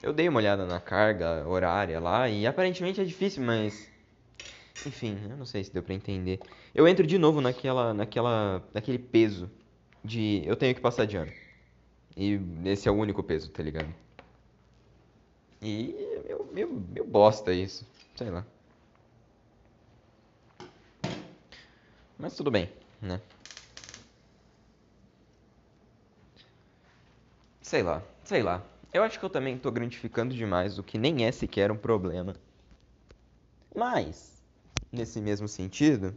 Eu 0.00 0.12
dei 0.12 0.28
uma 0.28 0.38
olhada 0.38 0.64
na 0.64 0.78
carga 0.78 1.44
horária 1.48 1.98
lá 1.98 2.28
e 2.28 2.46
aparentemente 2.46 3.00
é 3.00 3.04
difícil, 3.04 3.42
mas 3.42 3.90
enfim, 4.86 5.18
eu 5.28 5.36
não 5.36 5.44
sei 5.44 5.64
se 5.64 5.72
deu 5.72 5.82
para 5.82 5.92
entender. 5.92 6.38
Eu 6.72 6.86
entro 6.86 7.04
de 7.04 7.18
novo 7.18 7.40
naquela, 7.40 7.92
naquela, 7.92 8.62
naquele 8.72 9.00
peso 9.00 9.50
de 10.04 10.40
eu 10.46 10.54
tenho 10.54 10.72
que 10.72 10.80
passar 10.80 11.04
de 11.04 11.16
ano. 11.16 11.32
E 12.16 12.40
esse 12.64 12.88
é 12.88 12.92
o 12.92 12.94
único 12.94 13.24
peso, 13.24 13.50
tá 13.50 13.60
ligado? 13.60 13.92
E 15.62 15.94
é 16.26 16.34
meu, 16.52 16.72
meu, 16.72 17.06
bosta 17.06 17.52
isso, 17.52 17.86
sei 18.16 18.30
lá. 18.30 18.44
Mas 22.18 22.34
tudo 22.36 22.50
bem, 22.50 22.70
né? 23.00 23.20
Sei 27.62 27.84
lá, 27.84 28.02
sei 28.24 28.42
lá. 28.42 28.64
Eu 28.92 29.04
acho 29.04 29.16
que 29.18 29.24
eu 29.24 29.30
também 29.30 29.56
tô 29.56 29.70
grandificando 29.70 30.34
demais 30.34 30.76
o 30.76 30.82
que 30.82 30.98
nem 30.98 31.24
é 31.24 31.30
sequer 31.30 31.70
um 31.70 31.76
problema. 31.76 32.34
Mas 33.74 34.42
nesse 34.92 35.20
mesmo 35.20 35.48
sentido, 35.48 36.14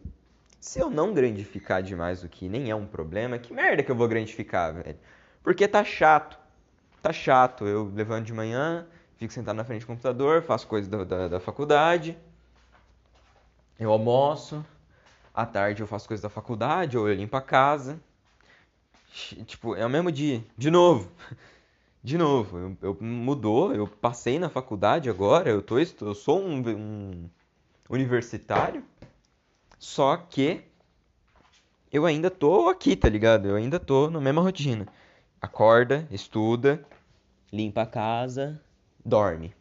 se 0.59 0.79
eu 0.79 0.89
não 0.89 1.13
grandificar 1.13 1.83
demais 1.83 2.23
o 2.23 2.29
que 2.29 2.49
nem 2.49 2.69
é 2.71 2.75
um 2.75 2.87
problema, 2.87 3.39
que 3.39 3.53
merda 3.53 3.83
que 3.83 3.91
eu 3.91 3.95
vou 3.95 4.07
grandificar, 4.07 4.73
velho? 4.73 4.99
Porque 5.43 5.67
tá 5.67 5.83
chato. 5.83 6.39
Tá 7.01 7.13
chato. 7.13 7.67
Eu 7.67 7.85
levanto 7.93 8.27
de 8.27 8.33
manhã, 8.33 8.87
fico 9.21 9.33
sentado 9.33 9.55
na 9.55 9.63
frente 9.63 9.81
do 9.81 9.87
computador, 9.87 10.41
faço 10.41 10.67
coisas 10.67 10.89
da, 10.89 11.03
da, 11.03 11.27
da 11.27 11.39
faculdade, 11.39 12.17
eu 13.79 13.91
almoço, 13.91 14.65
à 15.31 15.45
tarde 15.45 15.83
eu 15.83 15.85
faço 15.85 16.07
coisas 16.07 16.23
da 16.23 16.29
faculdade, 16.29 16.97
ou 16.97 17.07
eu 17.07 17.13
limpo 17.13 17.37
a 17.37 17.41
casa. 17.41 18.01
Tipo, 19.45 19.75
é 19.75 19.85
o 19.85 19.89
mesmo 19.89 20.11
dia, 20.11 20.43
de 20.57 20.71
novo. 20.71 21.11
De 22.03 22.17
novo, 22.17 22.57
eu, 22.57 22.77
eu 22.81 22.97
mudou, 22.99 23.75
eu 23.75 23.85
passei 23.85 24.39
na 24.39 24.49
faculdade 24.49 25.07
agora, 25.07 25.51
eu, 25.51 25.61
tô, 25.61 25.77
eu 25.77 26.15
sou 26.15 26.41
um, 26.41 26.59
um 26.67 27.29
universitário, 27.87 28.83
só 29.77 30.17
que 30.17 30.63
eu 31.93 32.07
ainda 32.07 32.31
tô 32.31 32.69
aqui, 32.69 32.95
tá 32.95 33.07
ligado? 33.07 33.47
Eu 33.47 33.55
ainda 33.55 33.79
tô 33.79 34.09
na 34.09 34.19
mesma 34.19 34.41
rotina. 34.41 34.87
Acorda, 35.39 36.07
estuda, 36.09 36.83
limpa 37.53 37.83
a 37.83 37.85
casa, 37.85 38.59
dorme. 39.05 39.53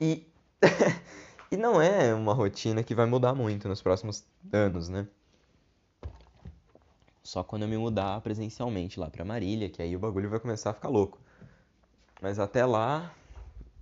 E 0.00 0.26
e 1.50 1.56
não 1.56 1.80
é 1.80 2.14
uma 2.14 2.34
rotina 2.34 2.82
que 2.82 2.94
vai 2.94 3.06
mudar 3.06 3.34
muito 3.34 3.68
nos 3.68 3.82
próximos 3.82 4.24
anos, 4.52 4.88
né? 4.88 5.06
Só 7.22 7.42
quando 7.42 7.62
eu 7.62 7.68
me 7.68 7.76
mudar 7.78 8.20
presencialmente 8.20 9.00
lá 9.00 9.08
pra 9.10 9.24
Marília, 9.24 9.70
que 9.70 9.80
aí 9.80 9.96
o 9.96 9.98
bagulho 9.98 10.28
vai 10.28 10.38
começar 10.40 10.70
a 10.70 10.74
ficar 10.74 10.88
louco. 10.88 11.18
Mas 12.20 12.38
até 12.38 12.64
lá, 12.66 13.14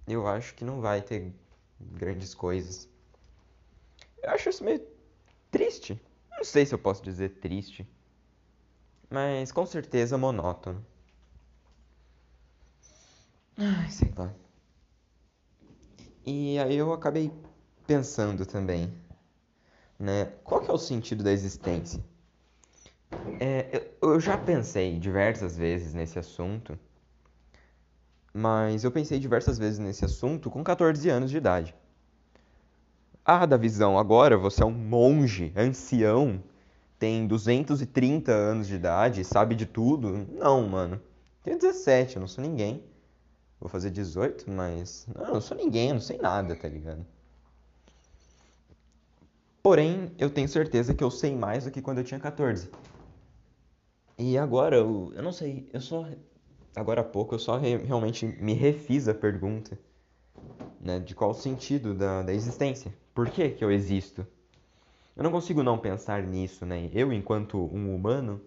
eu 0.07 0.27
acho 0.27 0.55
que 0.55 0.65
não 0.65 0.81
vai 0.81 1.03
ter 1.03 1.33
grandes 1.81 2.35
coisas. 2.35 2.89
Eu 4.23 4.31
acho 4.31 4.49
isso 4.49 4.65
meio 4.65 4.87
triste. 5.51 6.01
Não 6.31 6.45
sei 6.45 6.65
se 6.65 6.75
eu 6.75 6.79
posso 6.79 7.03
dizer 7.03 7.41
triste, 7.41 7.87
mas 9.11 9.53
com 9.53 9.67
certeza 9.67 10.17
monótono. 10.17 10.85
Ai, 13.57 13.91
sei 13.91 14.13
lá. 14.17 14.33
E 16.25 16.59
aí 16.59 16.77
eu 16.77 16.93
acabei 16.93 17.33
pensando 17.87 18.47
também, 18.47 18.93
né? 19.99 20.27
Qual 20.45 20.61
que 20.61 20.71
é 20.71 20.75
o 20.75 20.79
sentido 20.79 21.25
da 21.25 21.33
existência? 21.33 22.03
É, 23.41 23.91
eu 24.01 24.21
já 24.21 24.39
pensei 24.39 24.99
diversas 24.99 25.57
vezes 25.57 25.93
nesse 25.95 26.19
assunto 26.19 26.79
mas 28.33 28.83
eu 28.85 28.91
pensei 28.91 29.19
diversas 29.19 29.59
vezes 29.59 29.79
nesse 29.79 30.05
assunto 30.05 30.51
com 30.51 30.65
14 30.65 31.09
anos 31.11 31.31
de 31.31 31.37
idade. 31.37 31.75
Ah, 33.25 33.47
da 33.47 33.57
visão, 33.57 33.99
agora 33.99 34.37
você 34.37 34.63
é 34.63 34.67
um 34.67 34.73
monge, 34.73 35.53
ancião, 35.55 36.43
tem 36.99 37.27
230 37.27 38.33
anos 38.33 38.67
de 38.67 38.75
idade, 38.75 39.25
sabe 39.25 39.55
de 39.55 39.67
tudo? 39.67 40.27
Não, 40.33 40.67
mano. 40.67 41.01
Tenho 41.43 41.59
17, 41.59 42.17
eu 42.17 42.21
não 42.21 42.29
sou 42.29 42.43
ninguém. 42.43 42.83
Vou 43.63 43.69
fazer 43.69 43.91
18, 43.91 44.51
mas. 44.51 45.07
Não, 45.15 45.25
eu 45.25 45.35
não 45.35 45.41
sou 45.41 45.57
ninguém, 45.57 45.93
não 45.93 46.01
sei 46.01 46.19
nada, 46.19 46.57
tá 46.57 46.69
ligado? 46.69 47.07
Porém, 49.63 50.11
eu 50.19 50.29
tenho 50.29 50.49
certeza 50.49 50.93
que 50.93 51.05
eu 51.05 51.13
sei 51.13 51.37
mais 51.37 51.65
do 51.65 51.71
que 51.71 51.81
quando 51.81 51.99
eu 51.99 52.05
tinha 52.05 52.19
14. 52.19 52.69
E 54.19 54.37
agora, 54.37 54.75
eu, 54.75 55.13
eu 55.15 55.23
não 55.23 55.31
sei, 55.31 55.71
eu 55.73 55.81
só 55.81 56.09
agora 56.75 57.03
há 57.03 57.05
pouco 57.05 57.37
eu 57.37 57.39
só 57.39 57.57
re 57.57 57.77
realmente 57.77 58.27
me 58.27 58.53
refiz 58.53 59.07
a 59.07 59.15
pergunta 59.15 59.79
né, 60.81 60.99
de 60.99 61.15
qual 61.15 61.31
o 61.31 61.35
sentido 61.35 61.95
da, 61.95 62.23
da 62.23 62.35
existência. 62.35 62.93
Por 63.15 63.31
que, 63.31 63.51
que 63.51 63.63
eu 63.65 63.71
existo? 63.71 64.27
Eu 65.17 65.23
não 65.23 65.31
consigo 65.31 65.63
não 65.63 65.79
pensar 65.79 66.25
nisso, 66.25 66.67
né? 66.67 66.91
Eu, 66.93 67.13
enquanto 67.13 67.59
um 67.73 67.95
humano, 67.95 68.41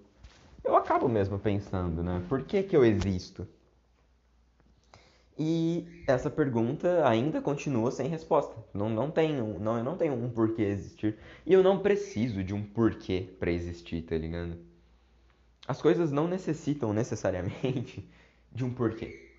eu 0.61 0.75
acabo 0.75 1.07
mesmo 1.07 1.39
pensando, 1.39 2.03
né? 2.03 2.21
Por 2.27 2.41
que, 2.41 2.63
que 2.63 2.75
eu 2.75 2.83
existo? 2.83 3.47
E 5.37 5.85
essa 6.07 6.29
pergunta 6.29 7.07
ainda 7.07 7.41
continua 7.41 7.91
sem 7.91 8.07
resposta. 8.07 8.55
Não, 8.73 8.89
não, 8.89 9.11
tenho, 9.11 9.59
não, 9.59 9.77
eu 9.77 9.83
não 9.83 9.97
tenho 9.97 10.13
um 10.13 10.29
porquê 10.29 10.63
existir. 10.63 11.17
E 11.45 11.53
eu 11.53 11.61
não 11.61 11.79
preciso 11.79 12.43
de 12.43 12.53
um 12.53 12.63
porquê 12.63 13.35
para 13.39 13.51
existir, 13.51 14.01
tá 14.03 14.17
ligado? 14.17 14.57
as 15.67 15.81
coisas 15.81 16.11
não 16.11 16.27
necessitam 16.27 16.93
necessariamente 16.93 18.07
de 18.51 18.63
um 18.63 18.73
porquê. 18.73 19.33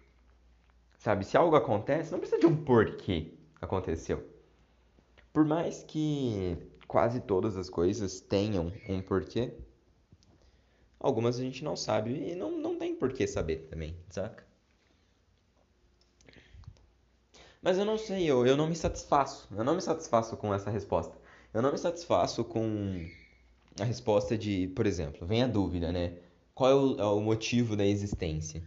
Sabe, 0.98 1.24
se 1.24 1.36
algo 1.36 1.54
acontece, 1.54 2.10
não 2.10 2.18
precisa 2.18 2.40
de 2.40 2.46
um 2.46 2.64
porquê 2.64 3.32
aconteceu. 3.60 4.26
Por 5.32 5.44
mais 5.44 5.82
que 5.82 6.56
quase 6.88 7.20
todas 7.20 7.56
as 7.56 7.70
coisas 7.70 8.20
tenham 8.20 8.72
um 8.88 9.00
porquê, 9.00 9.54
algumas 10.98 11.38
a 11.38 11.42
gente 11.42 11.62
não 11.62 11.76
sabe 11.76 12.10
e 12.10 12.34
não, 12.34 12.58
não 12.58 12.76
tem 12.76 12.96
porquê 12.96 13.26
saber 13.26 13.68
também, 13.68 13.96
saca? 14.08 14.45
Mas 17.66 17.78
eu 17.78 17.85
não 17.85 17.99
sei, 17.99 18.30
eu, 18.30 18.46
eu 18.46 18.56
não 18.56 18.68
me 18.68 18.76
satisfaço. 18.76 19.49
Eu 19.50 19.64
não 19.64 19.75
me 19.75 19.82
satisfaço 19.82 20.37
com 20.37 20.54
essa 20.54 20.70
resposta. 20.70 21.12
Eu 21.52 21.61
não 21.61 21.73
me 21.73 21.78
satisfaço 21.78 22.44
com 22.44 23.04
a 23.80 23.82
resposta 23.82 24.38
de, 24.38 24.68
por 24.68 24.87
exemplo, 24.87 25.26
vem 25.26 25.42
a 25.42 25.49
dúvida, 25.49 25.90
né? 25.90 26.12
Qual 26.54 26.70
é 26.70 26.75
o, 26.76 27.00
é 27.00 27.04
o 27.06 27.20
motivo 27.20 27.75
da 27.75 27.85
existência? 27.85 28.62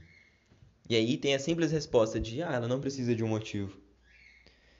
E 0.90 0.98
aí 0.98 1.16
tem 1.16 1.34
a 1.34 1.40
simples 1.40 1.72
resposta 1.72 2.20
de, 2.20 2.44
ah, 2.44 2.52
ela 2.52 2.68
não 2.68 2.82
precisa 2.82 3.16
de 3.16 3.24
um 3.24 3.30
motivo. 3.30 3.78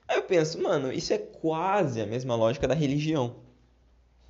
Aí 0.06 0.18
eu 0.18 0.24
penso, 0.24 0.62
mano, 0.62 0.92
isso 0.92 1.14
é 1.14 1.18
quase 1.18 2.02
a 2.02 2.06
mesma 2.06 2.36
lógica 2.36 2.68
da 2.68 2.74
religião. 2.74 3.38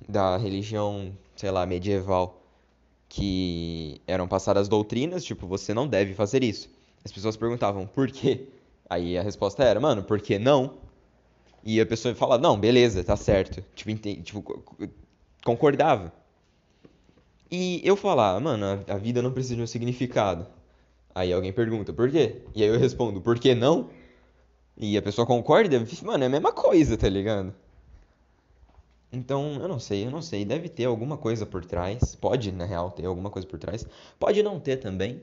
Da 0.08 0.36
religião, 0.36 1.18
sei 1.34 1.50
lá, 1.50 1.66
medieval. 1.66 2.40
Que 3.08 4.00
eram 4.06 4.28
passadas 4.28 4.68
doutrinas, 4.68 5.24
tipo, 5.24 5.48
você 5.48 5.74
não 5.74 5.88
deve 5.88 6.14
fazer 6.14 6.44
isso. 6.44 6.70
As 7.04 7.10
pessoas 7.10 7.36
perguntavam, 7.36 7.88
por 7.88 8.08
quê? 8.08 8.46
Aí 8.90 9.16
a 9.16 9.22
resposta 9.22 9.62
era, 9.62 9.78
mano, 9.78 10.02
por 10.02 10.20
que 10.20 10.36
não? 10.38 10.74
E 11.62 11.80
a 11.80 11.86
pessoa 11.86 12.12
fala, 12.14 12.36
não, 12.36 12.58
beleza, 12.58 13.04
tá 13.04 13.16
certo. 13.16 13.64
Tipo, 13.74 13.94
tipo 14.22 14.64
concordava. 15.44 16.12
E 17.50 17.80
eu 17.84 17.96
falar, 17.96 18.40
mano, 18.40 18.84
a, 18.88 18.94
a 18.94 18.98
vida 18.98 19.22
não 19.22 19.32
precisa 19.32 19.56
de 19.56 19.62
um 19.62 19.66
significado. 19.66 20.46
Aí 21.14 21.32
alguém 21.32 21.52
pergunta, 21.52 21.92
por 21.92 22.10
quê? 22.10 22.42
E 22.54 22.62
aí 22.62 22.68
eu 22.68 22.78
respondo, 22.78 23.20
por 23.20 23.38
que 23.38 23.54
não? 23.54 23.90
E 24.76 24.96
a 24.96 25.02
pessoa 25.02 25.26
concorda, 25.26 25.78
mano, 26.02 26.24
é 26.24 26.26
a 26.26 26.30
mesma 26.30 26.52
coisa, 26.52 26.96
tá 26.96 27.08
ligado? 27.08 27.54
Então, 29.12 29.54
eu 29.60 29.68
não 29.68 29.78
sei, 29.78 30.06
eu 30.06 30.10
não 30.10 30.22
sei. 30.22 30.44
Deve 30.44 30.68
ter 30.68 30.84
alguma 30.84 31.16
coisa 31.16 31.44
por 31.44 31.64
trás. 31.64 32.14
Pode, 32.14 32.52
na 32.52 32.64
real, 32.64 32.90
ter 32.90 33.06
alguma 33.06 33.30
coisa 33.30 33.46
por 33.46 33.58
trás. 33.58 33.86
Pode 34.18 34.42
não 34.42 34.60
ter 34.60 34.76
também. 34.78 35.20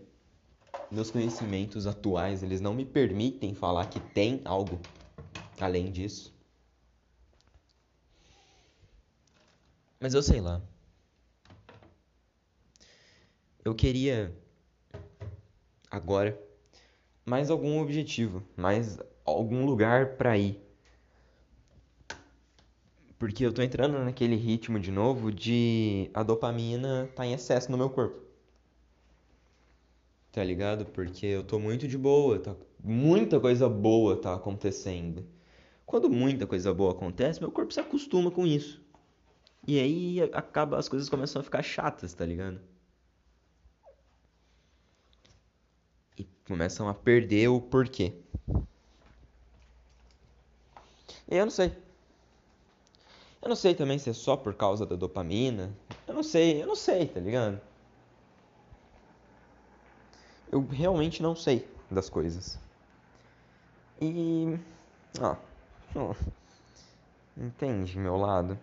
Meus 0.90 1.12
conhecimentos 1.12 1.86
atuais, 1.86 2.42
eles 2.42 2.62
não 2.62 2.74
me 2.74 2.86
permitem 2.86 3.54
falar 3.54 3.88
que 3.88 4.00
tem 4.00 4.42
algo 4.46 4.80
além 5.60 5.92
disso. 5.92 6.34
Mas 10.00 10.14
eu 10.14 10.24
sei 10.24 10.40
lá. 10.40 10.62
Eu 13.66 13.76
queria 13.76 14.34
agora 15.92 16.40
mais 17.26 17.50
algum 17.50 17.82
objetivo, 17.82 18.42
mais 18.56 18.98
algum 19.26 19.66
lugar 19.66 20.16
para 20.16 20.38
ir. 20.38 20.62
Porque 23.20 23.46
eu 23.46 23.52
tô 23.52 23.62
entrando 23.62 24.00
naquele 24.00 24.36
ritmo 24.36 24.80
de 24.80 24.92
novo 24.92 25.34
de 25.34 26.10
a 26.14 26.24
dopamina 26.24 27.10
tá 27.14 27.26
em 27.26 27.34
excesso 27.34 27.70
no 27.70 27.78
meu 27.78 27.90
corpo. 27.90 28.27
Tá 30.38 30.44
ligado? 30.44 30.86
Porque 30.86 31.26
eu 31.26 31.44
tô 31.44 31.58
muito 31.58 31.88
de 31.88 31.98
boa, 31.98 32.38
tá 32.38 32.56
muita 32.84 33.40
coisa 33.40 33.68
boa 33.68 34.16
tá 34.16 34.36
acontecendo. 34.36 35.26
Quando 35.84 36.12
muita 36.12 36.46
coisa 36.46 36.72
boa 36.72 36.92
acontece, 36.92 37.40
meu 37.40 37.52
corpo 37.52 37.74
se 37.74 37.80
acostuma 37.80 38.30
com 38.30 38.46
isso. 38.46 38.80
E 39.68 39.80
aí 39.80 40.22
acaba 40.32 40.78
as 40.78 40.88
coisas 40.88 41.10
começam 41.10 41.40
a 41.40 41.44
ficar 41.44 41.64
chatas, 41.64 42.14
tá 42.14 42.24
ligado? 42.24 42.62
E 46.16 46.24
começam 46.48 46.88
a 46.88 46.94
perder 46.94 47.48
o 47.48 47.60
porquê. 47.60 48.14
E 51.28 51.36
eu 51.36 51.46
não 51.46 51.52
sei. 51.52 51.76
Eu 53.42 53.50
não 53.50 53.56
sei 53.56 53.74
também 53.74 53.98
se 53.98 54.12
é 54.12 54.14
só 54.14 54.38
por 54.38 54.54
causa 54.54 54.86
da 54.86 54.96
dopamina. 54.96 55.76
Eu 56.08 56.14
não 56.14 56.22
sei, 56.22 56.62
eu 56.62 56.68
não 56.68 56.76
sei, 56.76 57.08
tá 57.08 57.20
ligado? 57.20 57.60
Eu 60.52 60.66
realmente 60.66 61.22
não 61.22 61.36
sei 61.36 61.68
das 61.90 62.10
coisas. 62.10 62.60
E. 64.02 64.58
Oh, 65.20 66.16
entende 67.38 67.98
meu 67.98 68.18
lado? 68.18 68.58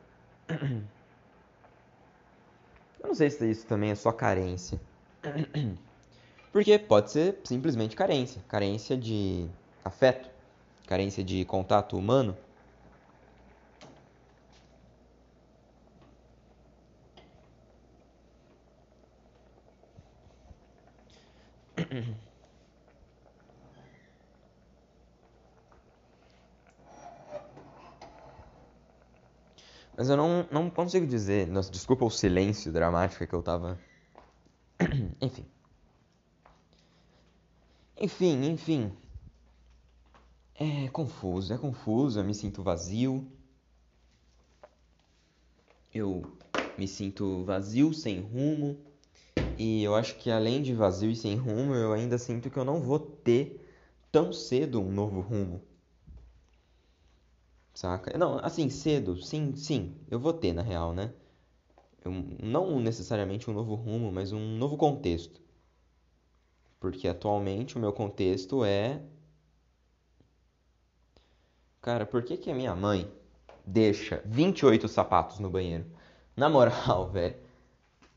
Eu 3.00 3.08
não 3.08 3.14
sei 3.14 3.28
se 3.28 3.50
isso 3.50 3.66
também 3.66 3.90
é 3.90 3.94
só 3.94 4.10
carência. 4.10 4.80
Porque 6.50 6.78
pode 6.78 7.10
ser 7.10 7.38
simplesmente 7.44 7.94
carência. 7.94 8.40
Carência 8.48 8.96
de 8.96 9.46
afeto. 9.84 10.30
Carência 10.86 11.22
de 11.22 11.44
contato 11.44 11.98
humano. 11.98 12.34
Mas 29.96 30.08
eu 30.08 30.16
não, 30.16 30.46
não 30.50 30.70
consigo 30.70 31.06
dizer. 31.06 31.46
Nossa, 31.46 31.70
desculpa 31.70 32.04
o 32.04 32.10
silêncio 32.10 32.72
dramático 32.72 33.26
que 33.26 33.34
eu 33.34 33.42
tava. 33.42 33.78
enfim. 35.20 35.44
Enfim, 37.96 38.44
enfim. 38.50 38.92
É 40.56 40.88
confuso, 40.88 41.52
é 41.52 41.58
confuso, 41.58 42.18
eu 42.20 42.24
me 42.24 42.34
sinto 42.34 42.62
vazio. 42.62 43.26
Eu 45.92 46.36
me 46.76 46.86
sinto 46.88 47.44
vazio, 47.44 47.92
sem 47.94 48.20
rumo. 48.20 48.76
E 49.56 49.82
eu 49.82 49.94
acho 49.94 50.16
que 50.16 50.30
além 50.30 50.62
de 50.62 50.74
vazio 50.74 51.10
e 51.10 51.16
sem 51.16 51.36
rumo, 51.36 51.74
eu 51.74 51.92
ainda 51.92 52.18
sinto 52.18 52.50
que 52.50 52.58
eu 52.58 52.64
não 52.64 52.80
vou 52.82 52.98
ter 52.98 53.64
tão 54.12 54.32
cedo 54.32 54.80
um 54.80 54.90
novo 54.92 55.20
rumo. 55.20 55.62
Saca? 57.74 58.16
Não, 58.16 58.38
assim, 58.38 58.70
cedo, 58.70 59.16
sim, 59.20 59.54
sim, 59.56 59.96
eu 60.10 60.18
vou 60.18 60.32
ter 60.32 60.52
na 60.52 60.62
real, 60.62 60.92
né? 60.94 61.12
Eu, 62.04 62.12
não 62.42 62.78
necessariamente 62.80 63.50
um 63.50 63.54
novo 63.54 63.74
rumo, 63.74 64.12
mas 64.12 64.32
um 64.32 64.56
novo 64.56 64.76
contexto. 64.76 65.40
Porque 66.78 67.08
atualmente 67.08 67.76
o 67.76 67.80
meu 67.80 67.92
contexto 67.92 68.64
é. 68.64 69.02
Cara, 71.82 72.06
por 72.06 72.22
que, 72.22 72.36
que 72.36 72.50
a 72.50 72.54
minha 72.54 72.74
mãe 72.74 73.10
deixa 73.66 74.22
28 74.24 74.86
sapatos 74.88 75.38
no 75.38 75.50
banheiro? 75.50 75.84
Na 76.36 76.48
moral, 76.48 77.10
velho. 77.12 77.36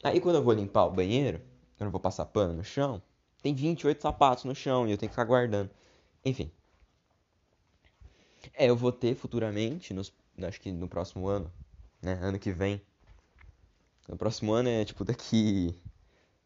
Aí 0.04 0.20
quando 0.22 0.36
eu 0.36 0.44
vou 0.44 0.54
limpar 0.54 0.86
o 0.86 0.92
banheiro, 0.92 1.42
eu 1.80 1.86
não 1.86 1.92
vou 1.92 2.00
passar 2.00 2.26
pano 2.26 2.54
no 2.54 2.64
chão, 2.64 3.02
tem 3.42 3.54
28 3.56 4.02
sapatos 4.02 4.44
no 4.46 4.56
chão 4.56 4.88
e 4.88 4.92
eu 4.92 4.98
tenho 4.98 5.10
que 5.10 5.16
ficar 5.16 5.26
guardando. 5.26 5.72
Enfim. 6.26 6.52
É, 8.54 8.70
eu 8.70 8.76
vou 8.76 8.92
ter 8.92 9.16
futuramente, 9.16 9.94
nos, 9.94 10.14
acho 10.44 10.60
que 10.62 10.72
no 10.72 10.88
próximo 10.88 11.28
ano, 11.28 11.52
né? 12.02 12.14
Ano 12.22 12.40
que 12.40 12.52
vem. 12.52 12.82
No 14.08 14.18
próximo 14.18 14.54
ano 14.54 14.70
é 14.70 14.86
tipo 14.86 15.04
daqui, 15.04 15.76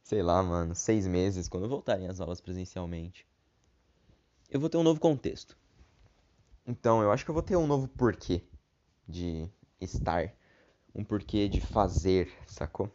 sei 0.03 0.21
lá, 0.23 0.41
mano, 0.43 0.75
seis 0.75 1.07
meses, 1.07 1.47
quando 1.47 1.69
voltarem 1.69 2.07
as 2.07 2.19
aulas 2.19 2.41
presencialmente. 2.41 3.25
Eu 4.49 4.59
vou 4.59 4.69
ter 4.69 4.77
um 4.77 4.83
novo 4.83 4.99
contexto. 4.99 5.57
Então, 6.65 7.01
eu 7.01 7.11
acho 7.11 7.23
que 7.23 7.31
eu 7.31 7.33
vou 7.33 7.43
ter 7.43 7.55
um 7.55 7.67
novo 7.67 7.87
porquê 7.87 8.43
de 9.07 9.47
estar. 9.79 10.33
Um 10.93 11.03
porquê 11.03 11.47
de 11.47 11.61
fazer, 11.61 12.31
sacou? 12.45 12.89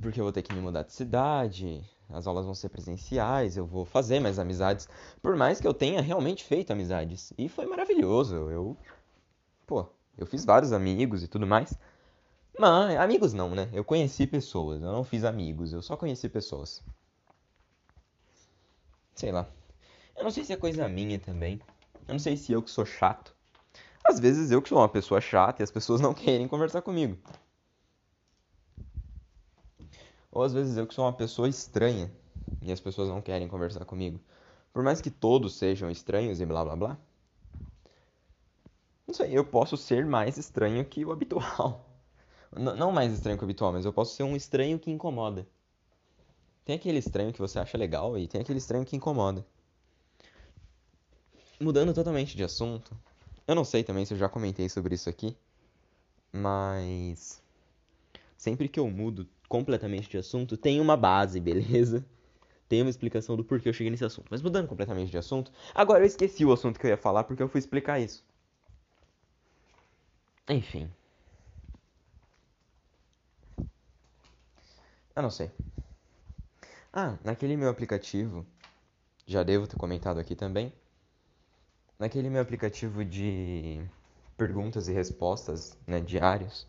Porque 0.00 0.20
eu 0.20 0.24
vou 0.24 0.32
ter 0.32 0.42
que 0.42 0.52
me 0.52 0.60
mudar 0.60 0.82
de 0.82 0.92
cidade, 0.92 1.82
as 2.12 2.26
aulas 2.26 2.44
vão 2.44 2.54
ser 2.54 2.68
presenciais, 2.68 3.56
eu 3.56 3.66
vou 3.66 3.84
fazer 3.84 4.20
mais 4.20 4.38
amizades. 4.38 4.88
Por 5.22 5.36
mais 5.36 5.60
que 5.60 5.66
eu 5.66 5.74
tenha 5.74 6.00
realmente 6.00 6.44
feito 6.44 6.72
amizades. 6.72 7.32
E 7.38 7.48
foi 7.48 7.66
maravilhoso. 7.66 8.36
Eu. 8.50 8.76
Pô, 9.66 9.86
eu 10.16 10.26
fiz 10.26 10.44
vários 10.44 10.72
amigos 10.72 11.22
e 11.22 11.28
tudo 11.28 11.46
mais. 11.46 11.74
Mas, 12.58 12.96
amigos 12.98 13.32
não, 13.32 13.54
né? 13.54 13.68
Eu 13.72 13.84
conheci 13.84 14.26
pessoas. 14.26 14.82
Eu 14.82 14.92
não 14.92 15.04
fiz 15.04 15.24
amigos, 15.24 15.72
eu 15.72 15.80
só 15.80 15.96
conheci 15.96 16.28
pessoas. 16.28 16.82
Sei 19.14 19.32
lá. 19.32 19.48
Eu 20.16 20.24
não 20.24 20.30
sei 20.30 20.44
se 20.44 20.52
é 20.52 20.56
coisa 20.56 20.88
minha 20.88 21.18
também. 21.18 21.60
Eu 22.06 22.12
não 22.12 22.18
sei 22.18 22.36
se 22.36 22.52
eu 22.52 22.62
que 22.62 22.70
sou 22.70 22.84
chato. 22.84 23.34
Às 24.04 24.18
vezes 24.18 24.50
eu 24.50 24.60
que 24.60 24.68
sou 24.68 24.78
uma 24.78 24.88
pessoa 24.88 25.20
chata 25.20 25.62
e 25.62 25.64
as 25.64 25.70
pessoas 25.70 26.00
não 26.00 26.12
querem 26.14 26.48
conversar 26.48 26.82
comigo. 26.82 27.16
Ou 30.32 30.42
às 30.42 30.54
vezes 30.54 30.78
eu 30.78 30.86
que 30.86 30.94
sou 30.94 31.04
uma 31.04 31.12
pessoa 31.12 31.46
estranha 31.46 32.10
e 32.62 32.72
as 32.72 32.80
pessoas 32.80 33.08
não 33.08 33.20
querem 33.20 33.46
conversar 33.46 33.84
comigo. 33.84 34.18
Por 34.72 34.82
mais 34.82 35.00
que 35.02 35.10
todos 35.10 35.56
sejam 35.56 35.90
estranhos 35.90 36.40
e 36.40 36.46
blá 36.46 36.64
blá 36.64 36.74
blá. 36.74 36.98
Não 39.06 39.14
sei, 39.14 39.36
eu 39.36 39.44
posso 39.44 39.76
ser 39.76 40.06
mais 40.06 40.38
estranho 40.38 40.82
que 40.86 41.04
o 41.04 41.12
habitual. 41.12 41.86
N 42.56 42.74
não 42.74 42.90
mais 42.90 43.12
estranho 43.12 43.36
que 43.36 43.44
o 43.44 43.46
habitual, 43.46 43.72
mas 43.72 43.84
eu 43.84 43.92
posso 43.92 44.14
ser 44.14 44.22
um 44.22 44.34
estranho 44.34 44.78
que 44.78 44.90
incomoda. 44.90 45.46
Tem 46.64 46.76
aquele 46.76 46.98
estranho 46.98 47.32
que 47.32 47.38
você 47.38 47.58
acha 47.58 47.76
legal 47.76 48.16
e 48.16 48.26
tem 48.26 48.40
aquele 48.40 48.58
estranho 48.58 48.84
que 48.86 48.96
incomoda. 48.96 49.44
Mudando 51.60 51.92
totalmente 51.92 52.36
de 52.36 52.44
assunto. 52.44 52.96
Eu 53.46 53.54
não 53.54 53.64
sei 53.64 53.84
também 53.84 54.04
se 54.06 54.14
eu 54.14 54.18
já 54.18 54.28
comentei 54.28 54.68
sobre 54.68 54.94
isso 54.94 55.10
aqui, 55.10 55.36
mas 56.32 57.42
sempre 58.36 58.68
que 58.68 58.80
eu 58.80 58.88
mudo 58.88 59.28
completamente 59.52 60.08
de 60.08 60.16
assunto, 60.16 60.56
tem 60.56 60.80
uma 60.80 60.96
base, 60.96 61.38
beleza? 61.38 62.02
Tem 62.66 62.80
uma 62.80 62.88
explicação 62.88 63.36
do 63.36 63.44
porquê 63.44 63.68
eu 63.68 63.72
cheguei 63.74 63.90
nesse 63.90 64.02
assunto. 64.02 64.28
Mas 64.30 64.40
mudando 64.40 64.66
completamente 64.66 65.10
de 65.10 65.18
assunto, 65.18 65.52
agora 65.74 66.02
eu 66.02 66.06
esqueci 66.06 66.42
o 66.42 66.52
assunto 66.54 66.80
que 66.80 66.86
eu 66.86 66.90
ia 66.90 66.96
falar 66.96 67.24
porque 67.24 67.42
eu 67.42 67.48
fui 67.48 67.58
explicar 67.58 68.00
isso. 68.00 68.24
Enfim. 70.48 70.90
Eu 75.14 75.22
não 75.22 75.28
sei. 75.28 75.50
Ah, 76.90 77.18
naquele 77.22 77.54
meu 77.54 77.68
aplicativo, 77.68 78.46
já 79.26 79.42
devo 79.42 79.66
ter 79.66 79.76
comentado 79.76 80.18
aqui 80.18 80.34
também. 80.34 80.72
Naquele 81.98 82.30
meu 82.30 82.40
aplicativo 82.40 83.04
de 83.04 83.84
perguntas 84.34 84.88
e 84.88 84.94
respostas 84.94 85.76
né, 85.86 86.00
diários, 86.00 86.66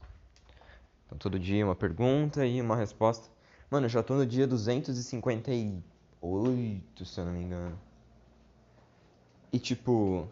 então, 1.14 1.20
todo 1.20 1.40
dia 1.40 1.64
uma 1.64 1.76
pergunta 1.76 2.44
e 2.46 2.60
uma 2.60 2.76
resposta. 2.76 3.30
Mano, 3.70 3.86
eu 3.86 3.90
já 3.90 4.02
tô 4.02 4.16
no 4.16 4.26
dia 4.26 4.48
258, 4.48 7.06
se 7.06 7.20
eu 7.20 7.26
não 7.26 7.34
me 7.34 7.44
engano. 7.44 7.80
E 9.52 9.60
tipo. 9.60 10.28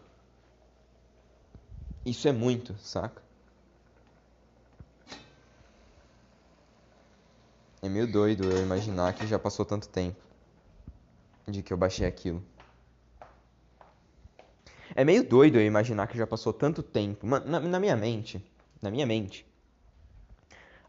Isso 2.04 2.26
é 2.26 2.32
muito, 2.32 2.76
saca? 2.78 3.22
É 7.80 7.88
meio 7.88 8.10
doido 8.10 8.42
eu 8.44 8.62
imaginar 8.62 9.12
que 9.12 9.24
já 9.26 9.38
passou 9.38 9.64
tanto 9.64 9.88
tempo 9.88 10.20
de 11.46 11.62
que 11.62 11.72
eu 11.72 11.76
baixei 11.76 12.06
aquilo. 12.06 12.42
É 14.94 15.04
meio 15.04 15.26
doido 15.26 15.58
eu 15.58 15.66
imaginar 15.66 16.06
que 16.08 16.18
já 16.18 16.26
passou 16.26 16.52
tanto 16.52 16.82
tempo. 16.82 17.26
Na, 17.26 17.60
na 17.60 17.80
minha 17.80 17.96
mente, 17.96 18.44
na 18.80 18.90
minha 18.90 19.06
mente, 19.06 19.46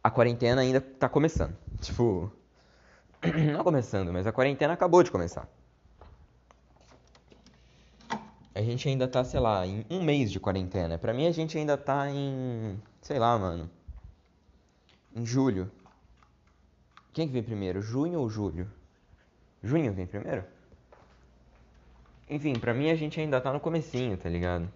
a 0.04 0.12
quarentena 0.12 0.62
ainda 0.62 0.82
tá 0.82 1.08
começando. 1.08 1.56
Tipo, 1.80 2.30
não 3.54 3.64
começando, 3.64 4.12
mas 4.12 4.28
a 4.28 4.34
quarentena 4.34 4.74
acabou 4.74 5.02
de 5.02 5.10
começar. 5.10 5.48
A 8.54 8.62
gente 8.62 8.88
ainda 8.88 9.08
tá, 9.08 9.24
sei 9.24 9.40
lá, 9.40 9.66
em 9.66 9.86
um 9.90 10.04
mês 10.04 10.32
de 10.32 10.40
quarentena. 10.40 10.98
Pra 10.98 11.14
mim 11.14 11.26
a 11.26 11.32
gente 11.32 11.58
ainda 11.58 11.78
tá 11.78 12.10
em, 12.10 12.80
sei 13.02 13.18
lá, 13.18 13.40
mano, 13.40 13.70
em 15.16 15.26
julho. 15.26 15.72
Quem 17.14 17.26
que 17.26 17.34
vem 17.34 17.42
primeiro, 17.42 17.82
junho 17.82 18.20
ou 18.20 18.30
julho? 18.30 18.70
Junho 19.64 19.94
vem 19.94 20.06
primeiro? 20.06 20.44
Enfim, 22.30 22.54
pra 22.54 22.74
mim 22.74 22.90
a 22.90 22.96
gente 22.96 23.20
ainda 23.20 23.40
tá 23.40 23.54
no 23.54 23.60
comecinho, 23.60 24.18
tá 24.18 24.30
ligado? 24.30 24.70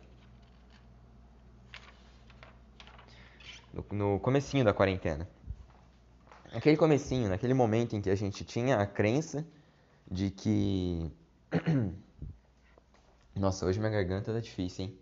No, 3.92 4.20
comecinho 4.20 4.64
da 4.64 4.74
quarentena. 4.74 5.28
Aquele 6.54 6.78
comecinho, 6.78 7.30
naquele 7.30 7.54
momento 7.54 7.96
em 7.96 8.02
que 8.02 8.10
a 8.10 8.16
gente 8.16 8.44
tinha 8.44 8.78
a 8.78 8.86
crença 8.86 9.46
de 10.10 10.32
que... 10.32 11.12
Nossa, 13.36 13.66
hoje 13.66 13.80
minha 13.80 13.92
garganta 13.92 14.34
tá 14.34 14.40
difícil, 14.40 14.86
hein? 14.86 14.98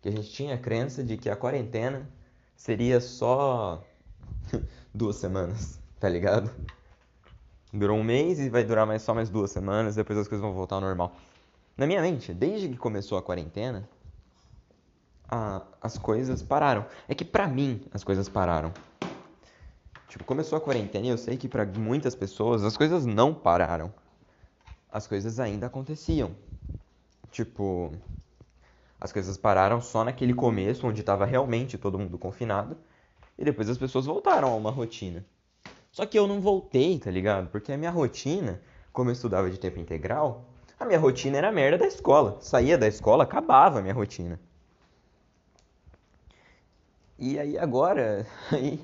Que 0.00 0.08
a 0.08 0.12
gente 0.12 0.30
tinha 0.30 0.54
a 0.54 0.58
crença 0.58 1.02
de 1.02 1.16
que 1.16 1.28
a 1.28 1.34
quarentena 1.34 2.08
seria 2.54 3.00
só 3.00 3.84
duas 4.94 5.16
semanas, 5.16 5.80
tá 5.98 6.08
ligado? 6.08 6.50
Durou 7.72 7.98
um 7.98 8.04
mês 8.04 8.38
e 8.38 8.48
vai 8.48 8.64
durar 8.64 8.86
mais 8.86 9.02
só 9.02 9.14
mais 9.14 9.28
duas 9.28 9.50
semanas, 9.50 9.96
depois 9.96 10.18
as 10.18 10.28
coisas 10.28 10.42
vão 10.42 10.54
voltar 10.54 10.76
ao 10.76 10.80
normal. 10.80 11.16
Na 11.76 11.86
minha 11.86 12.00
mente, 12.00 12.32
desde 12.32 12.68
que 12.68 12.76
começou 12.76 13.18
a 13.18 13.22
quarentena, 13.22 13.88
a, 15.28 15.62
as 15.80 15.98
coisas 15.98 16.42
pararam. 16.42 16.86
É 17.06 17.14
que 17.14 17.24
pra 17.24 17.46
mim 17.46 17.82
as 17.92 18.02
coisas 18.02 18.28
pararam. 18.28 18.72
Tipo, 20.08 20.24
começou 20.24 20.56
a 20.56 20.60
quarentena 20.60 21.06
e 21.06 21.10
eu 21.10 21.18
sei 21.18 21.36
que 21.36 21.48
para 21.48 21.66
muitas 21.66 22.14
pessoas 22.14 22.64
as 22.64 22.76
coisas 22.76 23.04
não 23.04 23.34
pararam. 23.34 23.92
As 24.90 25.06
coisas 25.06 25.38
ainda 25.38 25.66
aconteciam. 25.66 26.30
Tipo, 27.30 27.92
as 28.98 29.12
coisas 29.12 29.36
pararam 29.36 29.80
só 29.82 30.02
naquele 30.02 30.32
começo 30.32 30.86
onde 30.86 31.00
estava 31.00 31.26
realmente 31.26 31.76
todo 31.76 31.98
mundo 31.98 32.18
confinado 32.18 32.76
e 33.36 33.44
depois 33.44 33.68
as 33.68 33.76
pessoas 33.76 34.06
voltaram 34.06 34.48
a 34.48 34.56
uma 34.56 34.70
rotina. 34.70 35.24
Só 35.92 36.06
que 36.06 36.18
eu 36.18 36.26
não 36.26 36.40
voltei, 36.40 36.98
tá 36.98 37.10
ligado? 37.10 37.48
Porque 37.48 37.72
a 37.72 37.76
minha 37.76 37.90
rotina, 37.90 38.60
como 38.92 39.10
eu 39.10 39.12
estudava 39.12 39.50
de 39.50 39.58
tempo 39.58 39.78
integral, 39.78 40.48
a 40.80 40.84
minha 40.84 40.98
rotina 40.98 41.36
era 41.38 41.48
a 41.48 41.52
merda 41.52 41.78
da 41.78 41.86
escola. 41.86 42.38
Saía 42.40 42.78
da 42.78 42.86
escola, 42.86 43.24
acabava 43.24 43.78
a 43.78 43.82
minha 43.82 43.94
rotina. 43.94 44.40
E 47.18 47.38
aí 47.38 47.58
agora, 47.58 48.26
aí 48.52 48.80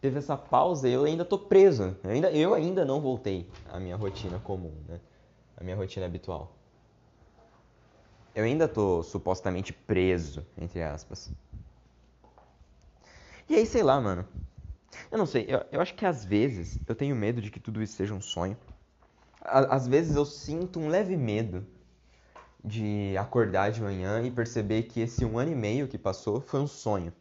teve 0.00 0.18
essa 0.18 0.36
pausa 0.36 0.88
e 0.88 0.92
eu 0.92 1.04
ainda 1.04 1.24
tô 1.24 1.38
preso. 1.38 1.96
Eu 2.02 2.10
ainda, 2.10 2.30
eu 2.32 2.54
ainda 2.54 2.84
não 2.84 3.00
voltei 3.00 3.46
à 3.70 3.78
minha 3.78 3.96
rotina 3.96 4.38
comum, 4.40 4.74
né? 4.88 5.00
A 5.56 5.64
minha 5.64 5.76
rotina 5.76 6.06
habitual. 6.06 6.52
Eu 8.34 8.44
ainda 8.44 8.66
tô 8.66 9.02
supostamente 9.02 9.72
preso, 9.72 10.44
entre 10.58 10.82
aspas. 10.82 11.30
E 13.48 13.54
aí, 13.54 13.66
sei 13.66 13.82
lá, 13.82 14.00
mano. 14.00 14.26
Eu 15.10 15.18
não 15.18 15.26
sei, 15.26 15.46
eu, 15.48 15.62
eu 15.70 15.80
acho 15.80 15.94
que 15.94 16.04
às 16.04 16.24
vezes 16.24 16.80
eu 16.86 16.94
tenho 16.94 17.14
medo 17.14 17.40
de 17.40 17.50
que 17.50 17.60
tudo 17.60 17.82
isso 17.82 17.94
seja 17.94 18.12
um 18.12 18.20
sonho 18.20 18.56
às 19.44 19.86
vezes 19.86 20.16
eu 20.16 20.24
sinto 20.24 20.78
um 20.78 20.88
leve 20.88 21.16
medo 21.16 21.66
de 22.64 23.16
acordar 23.16 23.72
de 23.72 23.82
manhã 23.82 24.22
e 24.22 24.30
perceber 24.30 24.84
que 24.84 25.00
esse 25.00 25.24
um 25.24 25.38
ano 25.38 25.50
e 25.50 25.54
meio 25.54 25.88
que 25.88 25.98
passou 25.98 26.40
foi 26.40 26.60
um 26.60 26.66
sonho. 26.66 27.12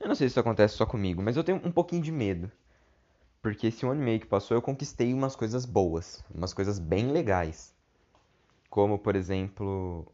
Eu 0.00 0.08
não 0.08 0.14
sei 0.14 0.28
se 0.28 0.32
isso 0.32 0.40
acontece 0.40 0.76
só 0.76 0.86
comigo, 0.86 1.22
mas 1.22 1.36
eu 1.36 1.44
tenho 1.44 1.60
um 1.64 1.72
pouquinho 1.72 2.02
de 2.02 2.12
medo. 2.12 2.50
Porque 3.40 3.68
esse 3.68 3.86
um 3.86 3.90
ano 3.90 4.02
e 4.02 4.04
meio 4.04 4.20
que 4.20 4.26
passou 4.26 4.56
eu 4.56 4.62
conquistei 4.62 5.14
umas 5.14 5.36
coisas 5.36 5.64
boas, 5.64 6.24
umas 6.34 6.52
coisas 6.52 6.78
bem 6.78 7.12
legais. 7.12 7.72
Como, 8.68 8.98
por 8.98 9.14
exemplo, 9.14 10.06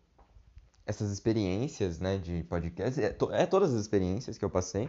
essas 0.87 1.11
experiências 1.11 1.99
né, 1.99 2.19
de 2.19 2.45
podcast. 2.45 3.01
É, 3.03 3.11
to 3.11 3.33
é 3.33 3.47
todas 3.47 3.73
as 3.73 3.81
experiências 3.81 4.37
que 4.39 4.45
eu 4.45 4.51
passei. 4.51 4.89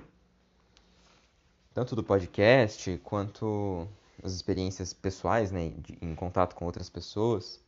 Tanto 1.73 1.95
do 1.95 2.03
podcast 2.03 2.99
quanto 3.03 3.87
as 4.21 4.33
experiências 4.33 4.93
pessoais, 4.93 5.51
né, 5.51 5.69
de, 5.77 5.97
em 6.01 6.13
contato 6.13 6.55
com 6.55 6.65
outras 6.65 6.89
pessoas. 6.89 7.59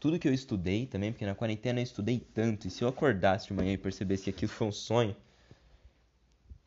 Tudo 0.00 0.18
que 0.18 0.26
eu 0.28 0.32
estudei 0.34 0.86
também, 0.86 1.12
porque 1.12 1.26
na 1.26 1.34
quarentena 1.34 1.80
eu 1.80 1.84
estudei 1.84 2.18
tanto, 2.18 2.66
e 2.66 2.70
se 2.70 2.82
eu 2.84 2.88
acordasse 2.88 3.48
de 3.48 3.52
manhã 3.54 3.72
e 3.74 3.78
percebesse 3.78 4.24
que 4.24 4.30
aquilo 4.30 4.50
foi 4.52 4.66
um 4.68 4.72
sonho. 4.72 5.14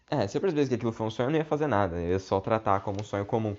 É, 0.09 0.27
se 0.27 0.37
eu 0.37 0.41
percebesse 0.41 0.69
que 0.69 0.75
aquilo 0.75 0.91
foi 0.91 1.05
um 1.07 1.11
sonho, 1.11 1.27
eu 1.27 1.31
não 1.31 1.37
ia 1.39 1.45
fazer 1.45 1.67
nada, 1.67 1.97
eu 1.97 2.09
ia 2.11 2.19
só 2.19 2.39
tratar 2.39 2.79
como 2.81 3.01
um 3.01 3.03
sonho 3.03 3.25
comum. 3.25 3.55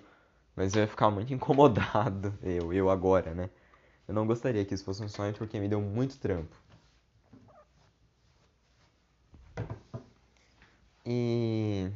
Mas 0.57 0.75
eu 0.75 0.83
ia 0.83 0.89
ficar 0.89 1.11
muito 1.11 1.33
incomodado, 1.35 2.35
eu, 2.43 2.73
eu 2.73 2.91
agora, 2.91 3.35
né? 3.35 3.51
Eu 4.09 4.15
não 4.15 4.27
gostaria 4.27 4.65
que 4.65 4.75
isso 4.75 4.85
fosse 4.85 5.03
um 5.05 5.09
sonho 5.09 5.35
porque 5.35 5.61
me 5.61 5.69
deu 5.69 5.81
muito 5.81 6.19
trampo. 6.19 6.57
E 11.05 11.91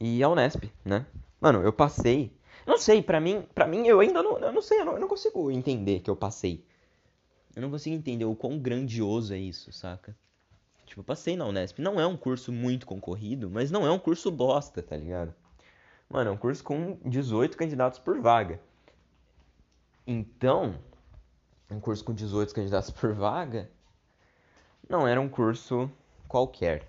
e 0.00 0.22
a 0.22 0.28
Unesp, 0.28 0.70
né? 0.84 1.06
Mano, 1.40 1.62
eu 1.62 1.72
passei. 1.72 2.32
Não 2.66 2.78
sei, 2.78 3.02
pra 3.02 3.20
mim, 3.20 3.46
pra 3.54 3.66
mim 3.66 3.86
eu 3.86 4.00
ainda 4.00 4.22
não, 4.22 4.38
eu 4.38 4.52
não 4.52 4.62
sei, 4.62 4.80
eu 4.80 4.84
não, 4.84 4.94
eu 4.94 5.00
não 5.00 5.08
consigo 5.08 5.50
entender 5.50 6.00
que 6.00 6.10
eu 6.10 6.16
passei. 6.16 6.64
Eu 7.54 7.62
não 7.62 7.70
consigo 7.70 7.94
entender 7.94 8.24
o 8.24 8.34
quão 8.34 8.58
grandioso 8.58 9.32
é 9.32 9.38
isso, 9.38 9.72
saca? 9.72 10.16
Tipo, 10.86 11.00
eu 11.00 11.04
passei 11.04 11.36
na 11.36 11.46
Unesp. 11.46 11.78
Não 11.80 12.00
é 12.00 12.06
um 12.06 12.16
curso 12.16 12.52
muito 12.52 12.86
concorrido, 12.86 13.50
mas 13.50 13.70
não 13.70 13.86
é 13.86 13.90
um 13.90 13.98
curso 13.98 14.30
bosta, 14.30 14.82
tá 14.82 14.96
ligado? 14.96 15.34
Mano, 16.08 16.30
é 16.30 16.32
um 16.32 16.36
curso 16.36 16.62
com 16.62 16.98
18 17.04 17.56
candidatos 17.56 17.98
por 17.98 18.20
vaga. 18.20 18.60
Então, 20.06 20.74
um 21.70 21.80
curso 21.80 22.04
com 22.04 22.12
18 22.12 22.54
candidatos 22.54 22.90
por 22.90 23.12
vaga 23.14 23.70
não 24.88 25.08
era 25.08 25.20
um 25.20 25.28
curso 25.28 25.90
qualquer. 26.28 26.86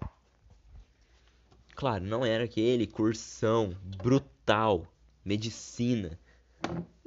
Claro, 1.75 2.03
não 2.03 2.25
era 2.25 2.43
aquele 2.43 2.87
cursão 2.87 3.75
brutal, 3.97 4.85
medicina. 5.25 6.17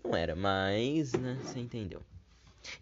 Não 0.05 0.15
era, 0.17 0.35
mas, 0.35 1.13
né, 1.13 1.39
você 1.43 1.61
entendeu. 1.61 2.03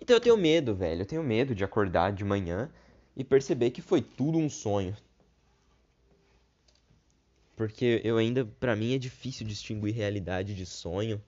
Então 0.01 0.17
eu 0.17 0.21
tenho 0.21 0.37
medo, 0.37 0.75
velho. 0.75 1.03
Eu 1.03 1.07
tenho 1.07 1.23
medo 1.23 1.55
de 1.55 1.63
acordar 1.63 2.13
de 2.13 2.25
manhã 2.25 2.71
e 3.15 3.23
perceber 3.23 3.71
que 3.71 3.83
foi 3.83 4.01
tudo 4.01 4.39
um 4.39 4.49
sonho. 4.49 4.97
Porque 7.55 8.01
eu 8.05 8.17
ainda, 8.17 8.45
para 8.45 8.75
mim 8.75 8.95
é 8.95 8.99
difícil 8.99 9.47
distinguir 9.47 9.95
realidade 9.95 10.55
de 10.55 10.67
sonho. 10.67 11.23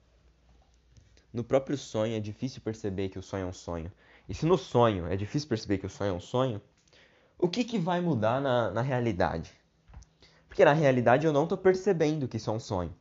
No 1.31 1.43
próprio 1.43 1.77
sonho 1.77 2.15
é 2.15 2.19
difícil 2.19 2.61
perceber 2.61 3.09
que 3.09 3.19
o 3.19 3.23
sonho 3.23 3.43
é 3.43 3.47
um 3.47 3.53
sonho. 3.53 3.91
E 4.27 4.33
se 4.33 4.45
no 4.45 4.57
sonho 4.57 5.07
é 5.07 5.15
difícil 5.15 5.47
perceber 5.47 5.77
que 5.77 5.85
o 5.85 5.89
sonho 5.89 6.11
é 6.11 6.13
um 6.13 6.19
sonho, 6.19 6.61
o 7.37 7.47
que, 7.47 7.63
que 7.63 7.79
vai 7.79 8.01
mudar 8.01 8.41
na, 8.41 8.69
na 8.71 8.81
realidade? 8.81 9.51
Porque 10.47 10.65
na 10.65 10.73
realidade 10.73 11.25
eu 11.25 11.33
não 11.33 11.43
estou 11.43 11.57
percebendo 11.57 12.27
que 12.27 12.37
isso 12.37 12.49
é 12.49 12.53
um 12.53 12.59
sonho. 12.59 12.93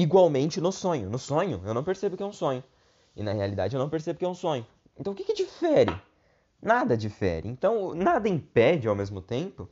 Igualmente 0.00 0.60
no 0.60 0.70
sonho. 0.70 1.10
No 1.10 1.18
sonho 1.18 1.60
eu 1.64 1.74
não 1.74 1.82
percebo 1.82 2.16
que 2.16 2.22
é 2.22 2.26
um 2.26 2.32
sonho. 2.32 2.62
E 3.16 3.22
na 3.22 3.32
realidade 3.32 3.74
eu 3.74 3.80
não 3.80 3.90
percebo 3.90 4.16
que 4.16 4.24
é 4.24 4.28
um 4.28 4.34
sonho. 4.34 4.64
Então 4.96 5.12
o 5.12 5.16
que, 5.16 5.24
que 5.24 5.34
difere? 5.34 5.92
Nada 6.62 6.96
difere. 6.96 7.48
Então 7.48 7.94
nada 7.96 8.28
impede 8.28 8.86
ao 8.86 8.94
mesmo 8.94 9.20
tempo 9.20 9.68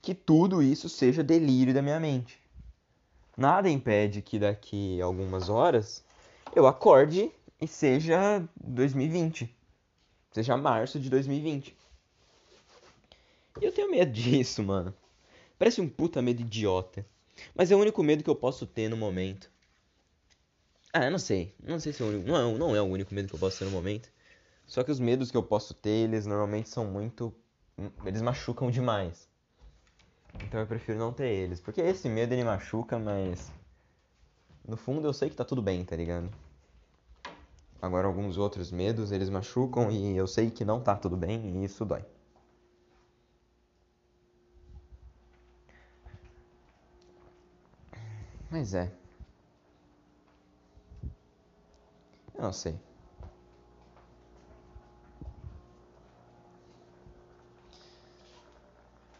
que 0.00 0.14
tudo 0.14 0.62
isso 0.62 0.88
seja 0.88 1.22
delírio 1.22 1.74
da 1.74 1.82
minha 1.82 2.00
mente. 2.00 2.40
Nada 3.36 3.68
impede 3.68 4.22
que 4.22 4.38
daqui 4.38 5.02
algumas 5.02 5.50
horas 5.50 6.02
eu 6.56 6.66
acorde 6.66 7.30
e 7.60 7.68
seja 7.68 8.42
2020. 8.56 9.54
Seja 10.32 10.56
março 10.56 10.98
de 10.98 11.10
2020. 11.10 11.76
E 13.60 13.64
eu 13.66 13.72
tenho 13.72 13.90
medo 13.90 14.10
disso, 14.12 14.62
mano. 14.62 14.94
Parece 15.58 15.78
um 15.78 15.88
puta 15.88 16.22
medo 16.22 16.40
idiota. 16.40 17.04
Mas 17.54 17.70
é 17.70 17.76
o 17.76 17.78
único 17.78 18.02
medo 18.02 18.22
que 18.22 18.30
eu 18.30 18.36
posso 18.36 18.66
ter 18.66 18.88
no 18.88 18.96
momento. 18.96 19.50
Ah, 20.92 21.04
eu 21.04 21.10
não 21.10 21.18
sei. 21.18 21.54
Não 21.62 21.78
sei 21.78 21.92
se 21.92 22.02
é 22.02 22.06
o 22.06 22.08
único. 22.08 22.28
Não 22.28 22.36
é, 22.36 22.58
não 22.58 22.76
é 22.76 22.82
o 22.82 22.84
único 22.84 23.14
medo 23.14 23.28
que 23.28 23.34
eu 23.34 23.38
posso 23.38 23.58
ter 23.58 23.64
no 23.64 23.70
momento. 23.70 24.08
Só 24.66 24.82
que 24.82 24.90
os 24.90 25.00
medos 25.00 25.30
que 25.30 25.36
eu 25.36 25.42
posso 25.42 25.74
ter, 25.74 26.08
eles 26.08 26.26
normalmente 26.26 26.68
são 26.68 26.84
muito. 26.84 27.34
Eles 28.04 28.22
machucam 28.22 28.70
demais. 28.70 29.28
Então 30.42 30.60
eu 30.60 30.66
prefiro 30.66 30.98
não 30.98 31.12
ter 31.12 31.28
eles. 31.28 31.60
Porque 31.60 31.80
esse 31.80 32.08
medo 32.08 32.32
ele 32.32 32.44
machuca, 32.44 32.98
mas. 32.98 33.50
No 34.66 34.76
fundo 34.76 35.06
eu 35.06 35.12
sei 35.12 35.30
que 35.30 35.36
tá 35.36 35.44
tudo 35.44 35.62
bem, 35.62 35.84
tá 35.84 35.96
ligado? 35.96 36.30
Agora 37.80 38.06
alguns 38.06 38.36
outros 38.36 38.72
medos 38.72 39.12
eles 39.12 39.30
machucam 39.30 39.90
e 39.90 40.16
eu 40.16 40.26
sei 40.26 40.50
que 40.50 40.64
não 40.64 40.80
tá 40.80 40.96
tudo 40.96 41.16
bem 41.16 41.60
e 41.60 41.64
isso 41.64 41.84
dói. 41.84 42.04
Mas 48.50 48.74
é. 48.74 48.90
Eu 52.34 52.42
não 52.42 52.52
sei. 52.52 52.78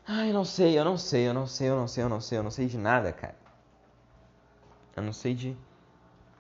Ai, 0.07 0.31
eu 0.31 0.35
não 0.35 0.45
sei, 0.45 0.79
eu 0.79 0.85
não 0.85 0.97
sei, 0.97 1.29
eu 1.29 1.35
não 1.35 1.47
sei, 1.47 1.69
eu 1.69 1.77
não 1.77 1.87
sei, 1.87 2.05
eu 2.05 2.09
não 2.09 2.21
sei, 2.21 2.39
eu 2.39 2.43
não 2.43 2.51
sei 2.51 2.67
de 2.67 2.79
nada, 2.79 3.13
cara. 3.13 3.37
Eu 4.97 5.03
não 5.03 5.13
sei 5.13 5.35
de 5.35 5.57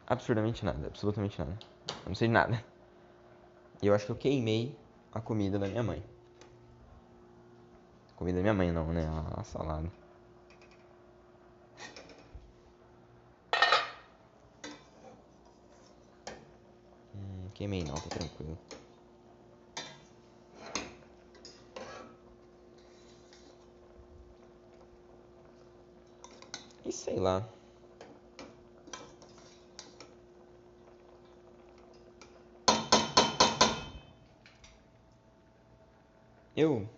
absurdamente 0.07 0.64
nada, 0.64 0.87
absolutamente 0.87 1.38
nada. 1.38 1.59
Eu 1.88 2.09
não 2.09 2.14
sei 2.14 2.29
de 2.29 2.35
nada. 2.35 2.64
E 3.83 3.87
eu 3.87 3.94
acho 3.94 4.07
que 4.07 4.12
eu 4.12 4.16
queimei 4.16 4.79
a 5.12 5.20
comida 5.20 5.59
da 5.59 5.68
minha 5.68 5.83
mãe. 5.83 6.03
Comida 8.16 8.38
da 8.38 8.42
minha 8.42 8.55
mãe 8.55 8.72
não, 8.72 8.92
né? 8.92 9.07
A 9.37 9.44
salada. 9.44 9.98
Queimei 17.59 17.83
não, 17.83 17.97
tá 17.97 18.09
tranquilo. 18.09 18.57
E 26.85 26.92
sei 26.92 27.18
lá. 27.18 27.53
Eu. 36.55 36.88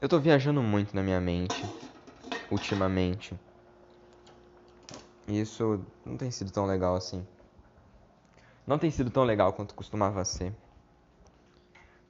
Eu 0.00 0.08
tô 0.08 0.20
viajando 0.20 0.62
muito 0.62 0.94
na 0.94 1.02
minha 1.02 1.20
mente. 1.20 1.60
Ultimamente. 2.52 3.34
E 5.26 5.40
isso 5.40 5.84
não 6.06 6.16
tem 6.16 6.30
sido 6.30 6.52
tão 6.52 6.66
legal 6.66 6.94
assim. 6.94 7.26
Não 8.66 8.78
tem 8.78 8.90
sido 8.90 9.10
tão 9.10 9.24
legal 9.24 9.52
quanto 9.52 9.74
costumava 9.74 10.24
ser. 10.24 10.54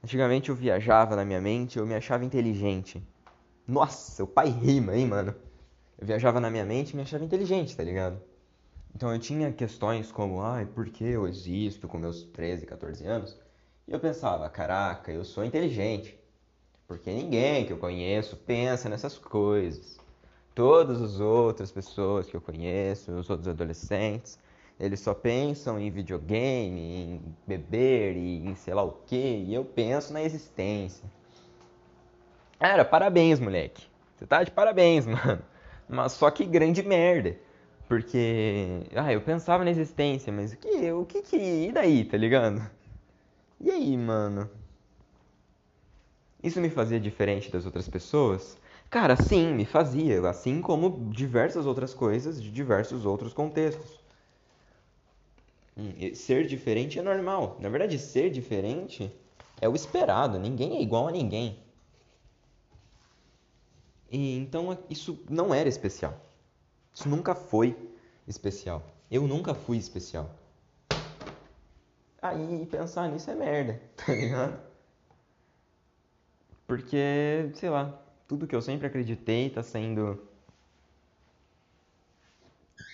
Antigamente 0.03 0.49
eu 0.49 0.55
viajava 0.55 1.15
na 1.15 1.25
minha 1.25 1.41
mente, 1.41 1.79
eu 1.79 1.85
me 1.85 1.95
achava 1.95 2.25
inteligente. 2.25 3.01
Nossa, 3.67 4.23
o 4.23 4.27
pai 4.27 4.49
rima, 4.49 4.95
hein, 4.95 5.07
mano? 5.07 5.33
Eu 5.97 6.05
viajava 6.05 6.39
na 6.39 6.51
minha 6.51 6.65
mente 6.65 6.91
e 6.91 6.95
me 6.95 7.01
achava 7.01 7.23
inteligente, 7.23 7.75
tá 7.75 7.83
ligado? 7.83 8.21
Então 8.95 9.11
eu 9.11 9.19
tinha 9.19 9.51
questões 9.51 10.11
como, 10.11 10.41
ai, 10.41 10.65
por 10.65 10.85
que 10.85 11.05
eu 11.05 11.27
existo 11.27 11.87
com 11.87 11.97
meus 11.97 12.23
13, 12.23 12.65
14 12.65 13.05
anos? 13.05 13.39
E 13.87 13.91
eu 13.91 13.99
pensava, 13.99 14.47
caraca, 14.49 15.11
eu 15.11 15.23
sou 15.23 15.43
inteligente. 15.43 16.19
Porque 16.87 17.11
ninguém 17.11 17.65
que 17.65 17.73
eu 17.73 17.77
conheço 17.77 18.35
pensa 18.35 18.87
nessas 18.89 19.17
coisas. 19.17 19.97
Todas 20.53 21.01
as 21.01 21.19
outras 21.19 21.71
pessoas 21.71 22.27
que 22.27 22.35
eu 22.35 22.41
conheço, 22.41 23.11
os 23.13 23.29
outros 23.29 23.47
adolescentes, 23.47 24.37
eles 24.79 24.99
só 24.99 25.13
pensam 25.13 25.79
em 25.79 25.89
videogame, 25.91 26.81
em 26.81 27.21
beber 27.45 28.15
e 28.17 28.45
em 28.47 28.55
sei 28.55 28.73
lá 28.73 28.83
o 28.83 28.93
que, 29.05 29.15
e 29.47 29.53
eu 29.53 29.63
penso 29.63 30.11
na 30.11 30.21
existência. 30.21 31.03
Cara, 32.59 32.83
parabéns, 32.85 33.39
moleque. 33.39 33.85
Você 34.17 34.25
tá 34.25 34.43
de 34.43 34.51
parabéns, 34.51 35.05
mano. 35.07 35.43
Mas 35.87 36.13
só 36.13 36.31
que 36.31 36.45
grande 36.45 36.81
merda. 36.81 37.37
Porque, 37.87 38.87
ah, 38.95 39.11
eu 39.11 39.21
pensava 39.21 39.63
na 39.63 39.69
existência, 39.69 40.31
mas 40.31 40.53
o 40.53 40.57
que, 40.57 40.91
o 40.91 41.05
que 41.05 41.21
que, 41.21 41.67
e 41.67 41.71
daí, 41.71 42.05
tá 42.05 42.17
ligado? 42.17 42.61
E 43.59 43.69
aí, 43.69 43.97
mano? 43.97 44.49
Isso 46.41 46.59
me 46.59 46.69
fazia 46.69 46.99
diferente 46.99 47.51
das 47.51 47.65
outras 47.65 47.87
pessoas? 47.87 48.57
Cara, 48.89 49.15
sim, 49.15 49.53
me 49.53 49.65
fazia, 49.65 50.27
assim 50.29 50.61
como 50.61 51.09
diversas 51.09 51.65
outras 51.65 51.93
coisas 51.93 52.41
de 52.41 52.51
diversos 52.51 53.05
outros 53.05 53.33
contextos. 53.33 54.02
Hum, 55.75 56.13
ser 56.13 56.45
diferente 56.45 56.99
é 56.99 57.01
normal. 57.01 57.57
Na 57.59 57.69
verdade, 57.69 57.97
ser 57.97 58.29
diferente 58.29 59.11
é 59.59 59.67
o 59.67 59.75
esperado. 59.75 60.37
Ninguém 60.39 60.77
é 60.77 60.81
igual 60.81 61.07
a 61.07 61.11
ninguém. 61.11 61.59
E 64.11 64.37
então 64.37 64.77
isso 64.89 65.23
não 65.29 65.53
era 65.53 65.67
especial. 65.67 66.13
Isso 66.93 67.09
nunca 67.09 67.33
foi 67.33 67.75
especial. 68.27 68.83
Eu 69.09 69.27
nunca 69.27 69.55
fui 69.55 69.77
especial. 69.77 70.29
Aí 72.21 72.65
pensar 72.67 73.09
nisso 73.09 73.29
é 73.31 73.35
merda, 73.35 73.81
tá 73.97 74.13
ligado? 74.13 74.59
Porque, 76.65 77.51
sei 77.55 77.69
lá, 77.69 77.99
tudo 78.27 78.47
que 78.47 78.55
eu 78.55 78.61
sempre 78.61 78.87
acreditei 78.87 79.49
tá 79.49 79.61
sendo. 79.61 80.19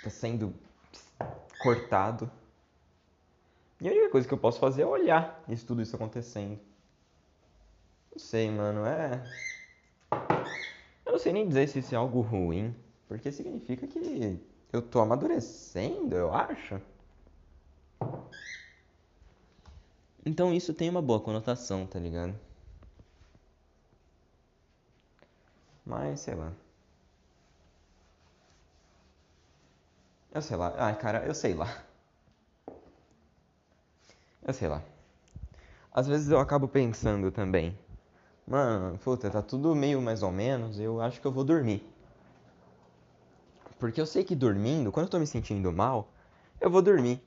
tá 0.02 0.10
sendo 0.10 0.54
cortado. 1.58 2.32
E 3.82 3.88
a 3.88 3.92
única 3.92 4.10
coisa 4.10 4.28
que 4.28 4.34
eu 4.34 4.38
posso 4.38 4.60
fazer 4.60 4.82
é 4.82 4.86
olhar 4.86 5.44
isso, 5.48 5.66
tudo 5.66 5.82
isso 5.82 5.96
acontecendo. 5.96 6.60
Não 8.12 8.20
sei, 8.20 8.50
mano, 8.52 8.86
é. 8.86 9.24
Eu 11.06 11.14
não 11.14 11.20
sei 11.20 11.32
nem 11.34 11.48
dizer 11.48 11.68
se 11.68 11.80
isso 11.80 11.96
é 11.96 11.98
algo 11.98 12.22
ruim, 12.22 12.76
porque 13.08 13.32
significa 13.32 13.88
que 13.88 14.40
eu 14.72 14.82
tô 14.82 15.00
amadurecendo, 15.00 16.16
eu 16.16 16.34
acho. 16.34 16.80
Então 20.26 20.54
isso 20.54 20.74
tem 20.74 20.90
uma 20.90 21.02
boa 21.02 21.20
conotação, 21.20 21.86
tá 21.88 22.00
ligado? 22.00 22.36
Mas 25.86 26.22
sei 26.22 26.36
lá. 26.36 26.54
Eu 30.32 30.42
sei 30.42 30.58
lá. 30.58 30.74
Ai, 30.78 30.98
cara, 30.98 31.26
eu 31.26 31.34
sei 31.36 31.54
lá. 31.54 31.84
Eu 34.50 34.54
sei 34.54 34.68
lá. 34.68 34.82
Às 35.94 36.08
vezes 36.08 36.32
eu 36.32 36.40
acabo 36.40 36.68
pensando 36.68 37.32
também. 37.32 37.78
Mano, 38.48 38.98
puta, 38.98 39.30
tá 39.30 39.44
tudo 39.44 39.76
meio 39.76 40.02
mais 40.02 40.24
ou 40.24 40.32
menos. 40.32 40.80
Eu 40.80 41.00
acho 41.00 41.22
que 41.22 41.28
eu 41.28 41.32
vou 41.32 41.44
dormir. 41.44 41.88
Porque 43.78 44.02
eu 44.02 44.08
sei 44.08 44.24
que 44.24 44.36
dormindo, 44.36 44.92
quando 44.92 45.06
eu 45.06 45.12
tô 45.12 45.20
me 45.20 45.28
sentindo 45.28 45.72
mal, 45.72 46.10
eu 46.60 46.68
vou 46.68 46.82
dormir. 46.82 47.22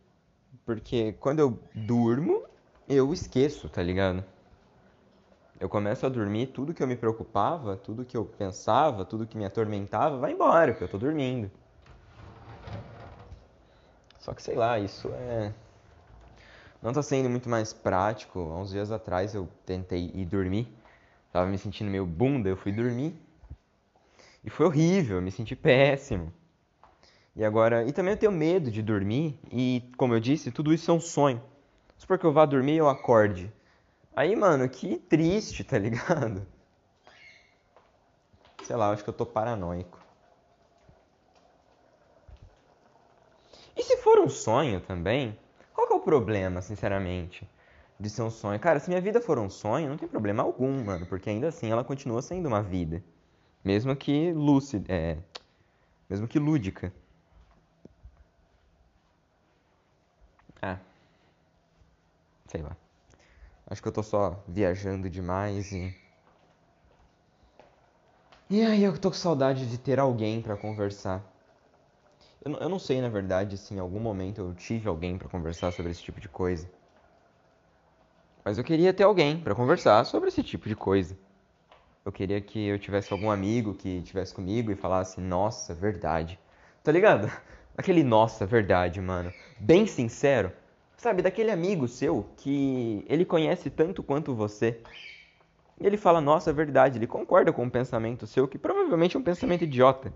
Porque 0.67 1.13
quando 1.13 1.39
eu 1.39 1.57
durmo, 1.73 2.43
eu 2.89 3.13
esqueço, 3.13 3.69
tá 3.69 3.85
ligado? 3.85 4.25
Eu 5.61 5.69
começo 5.69 6.05
a 6.05 6.09
dormir, 6.09 6.49
tudo 6.49 6.75
que 6.75 6.83
eu 6.83 6.89
me 6.89 6.97
preocupava, 6.97 7.77
tudo 7.77 8.05
que 8.05 8.17
eu 8.17 8.25
pensava, 8.25 9.05
tudo 9.05 9.29
que 9.29 9.39
me 9.39 9.45
atormentava, 9.45 10.19
vai 10.19 10.33
embora, 10.33 10.73
porque 10.73 10.83
eu 10.83 10.89
tô 10.89 10.99
dormindo. 10.99 11.49
Só 14.19 14.35
que 14.35 14.43
sei 14.43 14.57
lá, 14.57 14.77
isso 14.81 15.09
é. 15.15 15.53
Não 16.83 16.93
tá 16.93 17.01
sendo 17.01 17.31
muito 17.31 17.49
mais 17.49 17.73
prático. 17.73 18.41
Há 18.41 18.59
uns 18.59 18.71
dias 18.71 18.91
atrás 18.91 19.35
eu 19.35 19.49
tentei 19.65 20.11
ir 20.13 20.25
dormir. 20.27 20.67
Tava 21.33 21.47
me 21.47 21.57
sentindo 21.57 21.91
meio 21.91 22.05
bunda, 22.05 22.49
eu 22.49 22.57
fui 22.57 22.73
dormir. 22.73 23.15
E 24.45 24.51
foi 24.51 24.67
horrível, 24.67 25.17
eu 25.17 25.23
me 25.23 25.31
senti 25.31 25.55
péssimo. 25.55 26.33
E 27.37 27.45
agora. 27.45 27.85
E 27.85 27.93
também 27.93 28.15
eu 28.15 28.19
tenho 28.19 28.33
medo 28.33 28.71
de 28.71 28.83
dormir. 28.83 29.39
E, 29.51 29.89
como 29.97 30.13
eu 30.13 30.21
disse, 30.21 30.51
tudo 30.51 30.75
isso 30.75 30.91
é 30.91 30.95
um 30.95 31.01
sonho. 31.01 31.41
Supor 31.97 32.19
que 32.19 32.27
eu 32.27 32.33
vá 32.33 32.45
dormir 32.45 32.75
e 32.75 32.79
eu 32.79 32.89
acorde. 32.89 33.53
Aí, 34.15 34.35
mano, 34.35 34.69
que 34.69 34.97
triste, 34.97 35.63
tá 35.63 35.79
ligado? 35.79 36.45
Sei 38.65 38.75
lá, 38.75 38.91
acho 38.91 39.05
que 39.05 39.11
eu 39.11 39.15
tô 39.15 39.25
paranoico. 39.25 39.99
E 43.77 43.83
se 43.83 43.97
for 43.99 44.19
um 44.19 44.29
sonho 44.29 44.81
também, 44.81 45.39
problema, 46.03 46.61
sinceramente, 46.63 47.49
de 47.99 48.11
ser 48.11 48.23
um 48.23 48.31
sonho? 48.31 48.59
Cara, 48.61 48.81
se 48.81 48.89
minha 48.89 49.01
vida 49.01 49.21
for 49.21 49.39
um 49.39 49.51
sonho, 49.51 49.89
não 49.89 49.97
tem 49.97 50.09
problema 50.09 50.43
algum, 50.43 50.85
mano, 50.85 51.07
porque 51.07 51.31
ainda 51.31 51.49
assim 51.49 51.71
ela 51.71 51.85
continua 51.85 52.23
sendo 52.23 52.47
uma 52.47 52.63
vida. 52.63 53.03
Mesmo 53.65 53.95
que 53.97 54.33
lúcida, 54.33 54.93
é, 54.93 55.19
mesmo 56.11 56.29
que 56.29 56.39
lúdica. 56.39 56.93
Ah, 60.61 60.79
sei 62.47 62.63
lá. 62.63 62.77
Acho 63.67 63.81
que 63.81 63.89
eu 63.89 63.93
tô 63.93 64.03
só 64.03 64.45
viajando 64.47 65.09
demais 65.09 65.73
e. 65.73 65.95
E 68.51 68.61
aí 68.63 68.85
eu 68.85 68.99
tô 68.99 69.11
com 69.11 69.17
saudade 69.17 69.67
de 69.67 69.79
ter 69.79 69.99
alguém 69.99 70.43
para 70.43 70.57
conversar. 70.57 71.32
Eu, 72.45 72.53
eu 72.55 72.69
não 72.69 72.79
sei, 72.79 73.01
na 73.01 73.09
verdade, 73.09 73.57
se 73.57 73.73
em 73.73 73.79
algum 73.79 74.01
momento 74.01 74.41
eu 74.41 74.55
tive 74.55 74.89
alguém 74.89 75.17
para 75.17 75.29
conversar 75.29 75.71
sobre 75.71 75.93
esse 75.93 76.03
tipo 76.03 76.21
de 76.21 76.29
coisa. 76.29 76.69
Mas 78.45 78.59
eu 78.59 78.65
queria 78.65 78.93
ter 78.93 79.05
alguém 79.05 79.39
para 79.39 79.55
conversar 79.55 80.05
sobre 80.05 80.29
esse 80.29 80.43
tipo 80.43 80.69
de 80.69 80.75
coisa. 80.75 81.17
Eu 82.05 82.11
queria 82.11 82.41
que 82.41 82.67
eu 82.67 82.79
tivesse 82.81 83.13
algum 83.13 83.31
amigo 83.31 83.75
que 83.75 84.03
tivesse 84.03 84.35
comigo 84.35 84.73
e 84.73 84.77
falasse, 84.77 85.21
nossa, 85.21 85.73
verdade. 85.73 86.37
Tá 86.83 86.91
ligado? 86.91 87.31
Aquele 87.79 88.03
nossa, 88.03 88.45
verdade, 88.45 89.01
mano. 89.01 89.33
Bem 89.61 89.87
sincero. 89.87 90.51
Sabe, 90.97 91.23
daquele 91.23 91.51
amigo 91.51 91.87
seu 91.87 92.27
que 92.37 93.05
ele 93.09 93.25
conhece 93.25 93.71
tanto 93.71 94.03
quanto 94.03 94.35
você. 94.35 94.81
E 95.81 95.87
ele 95.87 95.97
fala, 95.97 96.21
nossa, 96.21 96.53
verdade, 96.53 96.99
ele 96.99 97.07
concorda 97.07 97.53
com 97.53 97.63
um 97.63 97.71
pensamento 97.71 98.27
seu 98.27 98.49
que 98.49 98.59
provavelmente 98.59 99.17
é 99.17 99.21
um 99.21 99.23
pensamento 99.23 99.63
idiota. 99.63 100.13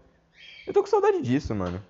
Eu 0.66 0.72
tô 0.72 0.80
com 0.82 0.88
saudade 0.88 1.22
disso, 1.22 1.54
mano. 1.54 1.80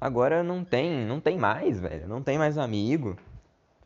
Agora 0.00 0.42
não 0.42 0.64
tem, 0.64 1.04
não 1.04 1.20
tem 1.20 1.36
mais, 1.36 1.80
velho. 1.80 2.06
Não 2.06 2.22
tem 2.22 2.38
mais 2.38 2.56
amigo. 2.56 3.16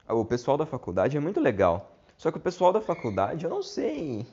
O 0.09 0.25
pessoal 0.25 0.59
da 0.59 0.66
faculdade 0.66 1.16
é 1.16 1.20
muito 1.20 1.40
legal. 1.40 1.92
Só 2.18 2.31
que 2.31 2.38
o 2.38 2.40
pessoal 2.40 2.72
da 2.72 2.81
faculdade, 2.81 3.44
eu 3.44 3.51
não 3.51 3.62
sei. 3.62 4.27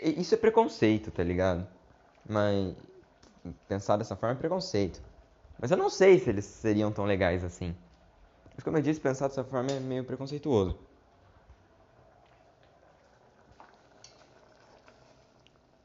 Isso 0.00 0.34
é 0.34 0.38
preconceito, 0.38 1.10
tá 1.10 1.22
ligado? 1.22 1.66
Mas 2.28 2.74
pensar 3.68 3.96
dessa 3.96 4.16
forma 4.16 4.34
é 4.34 4.38
preconceito. 4.38 5.00
Mas 5.60 5.70
eu 5.70 5.76
não 5.76 5.90
sei 5.90 6.18
se 6.18 6.30
eles 6.30 6.44
seriam 6.44 6.90
tão 6.90 7.04
legais 7.04 7.44
assim. 7.44 7.74
Mas 8.54 8.64
como 8.64 8.78
eu 8.78 8.82
disse, 8.82 9.00
pensar 9.00 9.28
dessa 9.28 9.44
forma 9.44 9.70
é 9.70 9.80
meio 9.80 10.04
preconceituoso. 10.04 10.78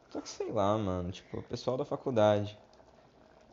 Só 0.09 0.21
que 0.21 0.29
sei 0.29 0.51
lá, 0.51 0.77
mano, 0.77 1.11
tipo, 1.11 1.39
o 1.39 1.43
pessoal 1.43 1.77
da 1.77 1.85
faculdade. 1.85 2.57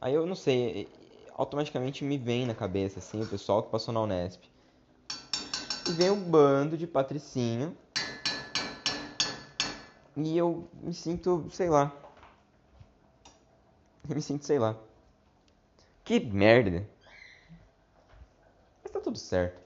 Aí 0.01 0.15
eu 0.15 0.27
não 0.27 0.35
sei, 0.35 0.89
automaticamente 1.35 2.05
me 2.05 2.17
vem 2.17 2.47
na 2.47 2.55
cabeça, 2.55 3.01
assim, 3.01 3.21
o 3.23 3.27
pessoal 3.27 3.63
que 3.63 3.71
passou 3.71 3.93
na 3.93 4.01
Unesp. 4.01 4.45
E 5.89 5.93
vem 5.93 6.11
um 6.11 6.31
bando 6.31 6.79
de 6.79 6.87
patricinho. 6.87 7.77
E 10.17 10.39
eu 10.39 10.69
me 10.83 10.95
sinto, 10.95 11.47
sei 11.51 11.69
lá. 11.69 11.93
Eu 14.09 14.15
me 14.15 14.21
sinto, 14.21 14.45
sei 14.45 14.59
lá. 14.59 14.77
Que 16.05 16.21
merda. 16.21 16.87
Mas 18.83 18.93
tá 18.93 19.01
tudo 19.01 19.17
certo. 19.19 19.59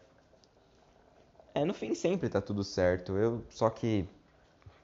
É, 1.53 1.65
no 1.65 1.75
fim 1.75 1.93
sempre 1.93 2.29
tá 2.29 2.41
tudo 2.41 2.63
certo. 2.63 3.17
Eu 3.17 3.45
só 3.51 3.69
que 3.69 4.09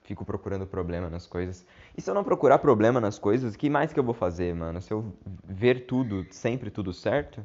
fico 0.05 0.25
procurando 0.25 0.67
problema 0.67 1.11
nas 1.11 1.27
coisas. 1.27 1.67
E 1.97 2.01
se 2.01 2.09
eu 2.09 2.15
não 2.15 2.23
procurar 2.23 2.59
problema 2.59 3.01
nas 3.01 3.19
coisas, 3.19 3.57
que 3.57 3.69
mais 3.69 3.93
que 3.93 3.99
eu 3.99 4.05
vou 4.05 4.15
fazer, 4.15 4.55
mano? 4.55 4.81
Se 4.81 4.93
eu 4.93 5.13
ver 5.45 5.87
tudo, 5.87 6.27
sempre 6.31 6.71
tudo 6.71 6.93
certo, 6.93 7.45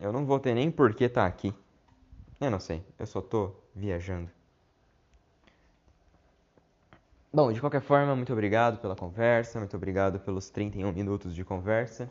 eu 0.00 0.12
não 0.12 0.24
vou 0.24 0.38
ter 0.38 0.54
nem 0.54 0.70
por 0.70 0.94
que 0.94 1.04
estar 1.04 1.22
tá 1.22 1.26
aqui. 1.26 1.52
Eu 2.40 2.50
não 2.50 2.60
sei, 2.60 2.82
eu 2.98 3.06
só 3.06 3.20
tô 3.20 3.52
viajando. 3.74 4.30
Bom, 7.32 7.52
de 7.52 7.60
qualquer 7.60 7.80
forma, 7.80 8.14
muito 8.14 8.32
obrigado 8.32 8.78
pela 8.78 8.94
conversa, 8.94 9.58
muito 9.58 9.76
obrigado 9.76 10.20
pelos 10.20 10.48
31 10.48 10.92
minutos 10.92 11.34
de 11.34 11.44
conversa. 11.44 12.08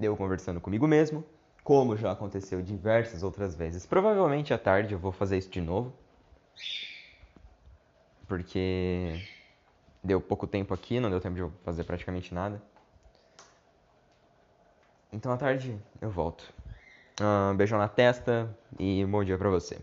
Deu 0.00 0.16
conversando 0.16 0.60
comigo 0.62 0.88
mesmo, 0.88 1.22
como 1.62 1.94
já 1.96 2.12
aconteceu 2.12 2.62
diversas 2.62 3.22
outras 3.22 3.54
vezes. 3.54 3.84
Provavelmente 3.84 4.54
à 4.54 4.58
tarde 4.58 4.94
eu 4.94 4.98
vou 4.98 5.12
fazer 5.12 5.36
isso 5.36 5.50
de 5.50 5.60
novo 5.60 5.92
porque 8.26 9.18
deu 10.02 10.20
pouco 10.20 10.46
tempo 10.46 10.74
aqui, 10.74 11.00
não 11.00 11.10
deu 11.10 11.20
tempo 11.20 11.34
de 11.34 11.40
eu 11.40 11.52
fazer 11.64 11.84
praticamente 11.84 12.34
nada. 12.34 12.60
Então 15.12 15.32
à 15.32 15.36
tarde 15.36 15.78
eu 16.00 16.10
volto. 16.10 16.52
Um 17.20 17.56
beijão 17.56 17.78
na 17.78 17.88
testa 17.88 18.56
e 18.78 19.04
bom 19.04 19.22
dia 19.22 19.38
pra 19.38 19.48
você. 19.48 19.80